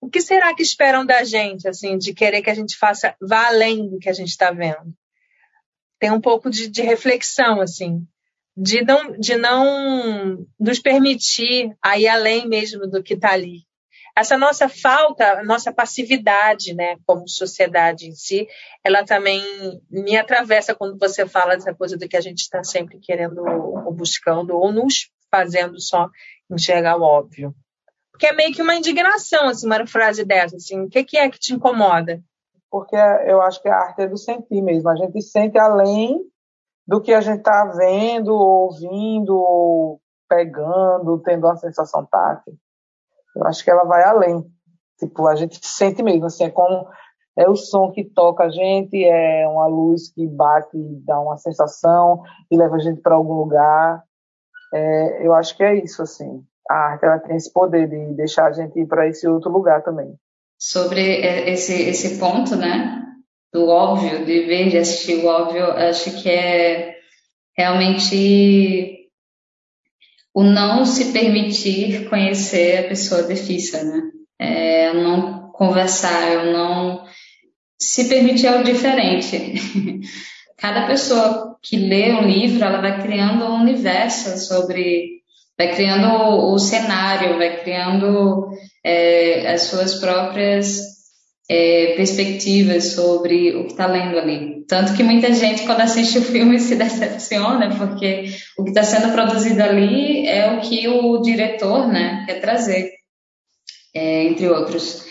[0.01, 3.47] o que será que esperam da gente, assim, de querer que a gente faça, vá
[3.47, 4.93] além do que a gente está vendo
[6.01, 8.03] tem um pouco de, de reflexão, assim,
[8.57, 13.67] de não, de não nos permitir ir além mesmo do que está ali.
[14.17, 18.47] Essa nossa falta, nossa passividade, né, como sociedade em si,
[18.83, 19.43] ela também
[19.91, 23.93] me atravessa quando você fala dessa coisa do que a gente está sempre querendo ou
[23.93, 26.09] buscando ou nos fazendo só
[26.49, 27.53] enxergar o óbvio.
[28.11, 31.29] Porque é meio que uma indignação, assim, uma frase dessa, assim, o que, que é
[31.29, 32.21] que te incomoda?
[32.71, 34.89] Porque eu acho que a arte é do sentir mesmo.
[34.89, 36.21] A gente sente além
[36.87, 39.99] do que a gente está vendo, ouvindo,
[40.29, 42.53] pegando, tendo uma sensação tátil.
[43.35, 44.49] Eu acho que ela vai além.
[44.97, 46.87] Tipo, a gente sente mesmo, assim, é como
[47.37, 51.37] é o som que toca a gente, é uma luz que bate e dá uma
[51.37, 54.03] sensação e leva a gente para algum lugar.
[54.73, 56.45] É, eu acho que é isso, assim.
[56.69, 59.83] A arte ela tem esse poder de deixar a gente ir para esse outro lugar
[59.83, 60.17] também.
[60.61, 61.01] Sobre
[61.49, 63.01] esse, esse ponto, né?
[63.51, 66.97] Do óbvio, de ver, de assistir o óbvio, acho que é
[67.57, 69.09] realmente
[70.33, 74.01] o não se permitir conhecer a pessoa defissa, né?
[74.39, 77.05] É, não conversar, eu não
[77.79, 79.53] se permitir o diferente.
[80.57, 85.20] Cada pessoa que lê um livro, ela vai criando um universo sobre,
[85.61, 88.49] vai criando o, o cenário, vai criando
[88.83, 90.79] é, as suas próprias
[91.47, 94.65] é, perspectivas sobre o que está lendo ali.
[94.67, 98.25] Tanto que muita gente, quando assiste o filme, se decepciona, porque
[98.57, 102.89] o que está sendo produzido ali é o que o diretor né, quer trazer,
[103.93, 105.05] é, entre outros.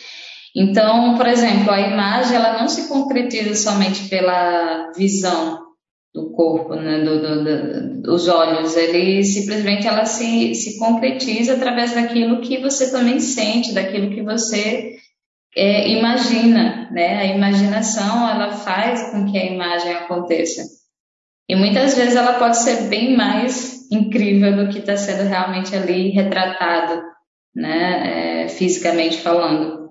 [0.56, 5.69] Então, por exemplo, a imagem ela não se concretiza somente pela visão
[6.12, 11.94] do corpo, né, do, do, do, dos olhos, ele simplesmente ela se, se concretiza através
[11.94, 14.96] daquilo que você também sente, daquilo que você
[15.56, 17.18] é, imagina, né?
[17.18, 20.62] A imaginação ela faz com que a imagem aconteça.
[21.48, 26.10] E muitas vezes ela pode ser bem mais incrível do que está sendo realmente ali
[26.10, 27.02] retratado,
[27.54, 28.44] né?
[28.44, 29.90] É, fisicamente falando.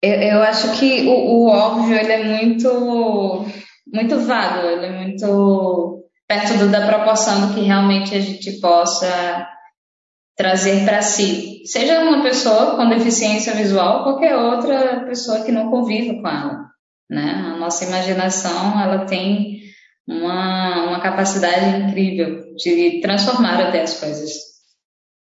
[0.00, 3.46] Eu, eu acho que o, o, óbvio ele é muito
[3.92, 9.48] muito vago, ele é muito perto do, da proporção do que realmente a gente possa
[10.36, 16.20] trazer para si, seja uma pessoa com deficiência visual qualquer outra pessoa que não conviva
[16.20, 16.70] com ela.
[17.10, 17.22] Né?
[17.22, 19.60] A nossa imaginação ela tem
[20.08, 24.32] uma, uma capacidade incrível de transformar até as coisas.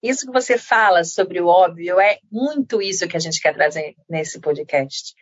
[0.02, 3.94] Isso que você fala sobre o óbvio é muito isso que a gente quer trazer
[4.08, 5.14] nesse podcast.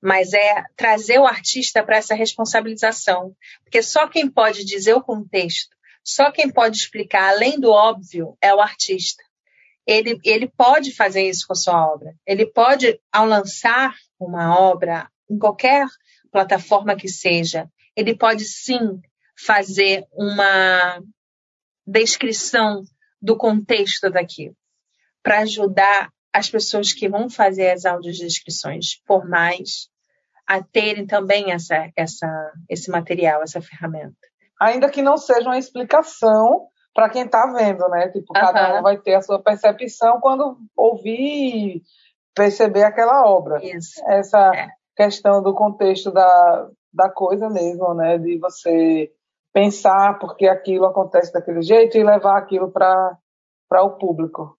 [0.00, 3.34] Mas é trazer o artista para essa responsabilização.
[3.62, 8.54] Porque só quem pode dizer o contexto, só quem pode explicar além do óbvio é
[8.54, 9.22] o artista.
[9.86, 12.14] Ele, ele pode fazer isso com a sua obra.
[12.26, 15.86] Ele pode, ao lançar uma obra em qualquer
[16.30, 19.00] plataforma que seja, ele pode sim
[19.36, 21.02] fazer uma
[21.86, 22.84] descrição
[23.20, 24.56] do contexto daquilo,
[25.22, 29.88] para ajudar as pessoas que vão fazer as audiodescrições formais
[30.46, 34.28] a terem também essa, essa, esse material, essa ferramenta
[34.60, 38.08] ainda que não seja uma explicação para quem está vendo, né?
[38.08, 38.40] Tipo, uhum.
[38.40, 41.82] cada um vai ter a sua percepção quando ouvir
[42.34, 43.64] perceber aquela obra.
[43.64, 44.02] Isso.
[44.06, 44.68] Essa é.
[44.96, 48.18] questão do contexto da, da coisa mesmo, né?
[48.18, 49.12] De você
[49.52, 53.16] pensar porque aquilo acontece daquele jeito e levar aquilo para
[53.82, 54.57] o público.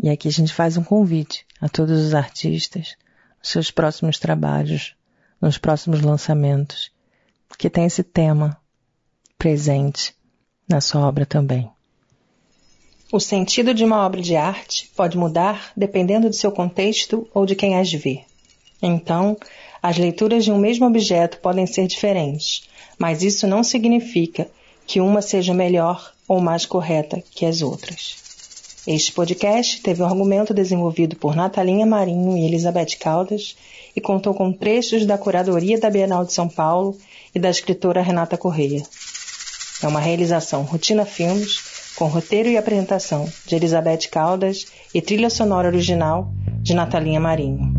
[0.00, 2.96] E aqui a gente faz um convite a todos os artistas,
[3.42, 4.94] seus próximos trabalhos,
[5.40, 6.90] nos próximos lançamentos,
[7.58, 8.56] que tem esse tema
[9.36, 10.14] presente
[10.68, 11.70] na sua obra também.
[13.10, 17.56] O sentido de uma obra de arte pode mudar dependendo do seu contexto ou de
[17.56, 18.24] quem as vê.
[18.82, 19.36] Então,
[19.82, 22.68] as leituras de um mesmo objeto podem ser diferentes,
[22.98, 24.48] mas isso não significa
[24.86, 28.27] que uma seja melhor ou mais correta que as outras.
[28.90, 33.54] Este podcast teve um argumento desenvolvido por Natalinha Marinho e Elizabeth Caldas
[33.94, 36.96] e contou com trechos da curadoria da Bienal de São Paulo
[37.34, 38.82] e da escritora Renata Correia.
[39.82, 44.64] É uma realização Rotina Filmes, com roteiro e apresentação de Elizabeth Caldas
[44.94, 46.32] e trilha sonora original
[46.62, 47.77] de Natalinha Marinho.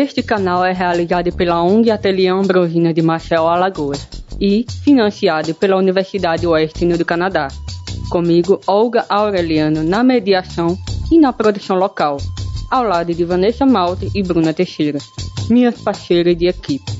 [0.00, 4.06] Este canal é realizado pela ONG Ateliê Ambrosina de Marcel Alagoas
[4.40, 7.48] e financiado pela Universidade Oeste do Canadá.
[8.08, 10.78] Comigo, Olga Aureliano, na mediação
[11.10, 12.18] e na produção local,
[12.70, 15.00] ao lado de Vanessa Malte e Bruna Teixeira,
[15.50, 16.92] minhas parceiras de equipe.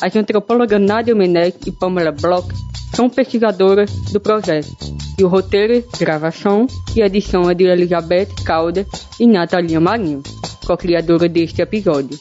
[0.00, 2.48] As antropólogas Nadia Menek e Pamela Bloch
[2.94, 4.74] são pesquisadoras do projeto,
[5.18, 8.86] e o roteiro, gravação e edição é de Elizabeth Calder
[9.20, 10.22] e Natalia Marinho,
[10.68, 12.20] co-criadora deste episódio.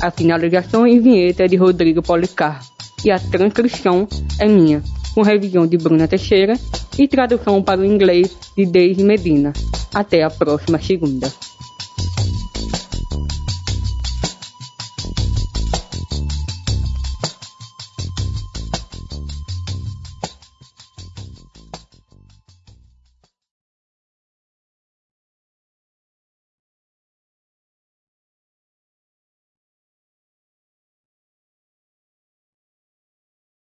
[0.00, 2.64] A finalização e vinheta é de Rodrigo Policar
[3.04, 4.06] e a transcrição
[4.38, 4.80] é minha,
[5.14, 6.54] com revisão de Bruna Teixeira
[6.96, 9.52] e tradução para o inglês de Deise Medina.
[9.92, 11.28] Até a próxima segunda.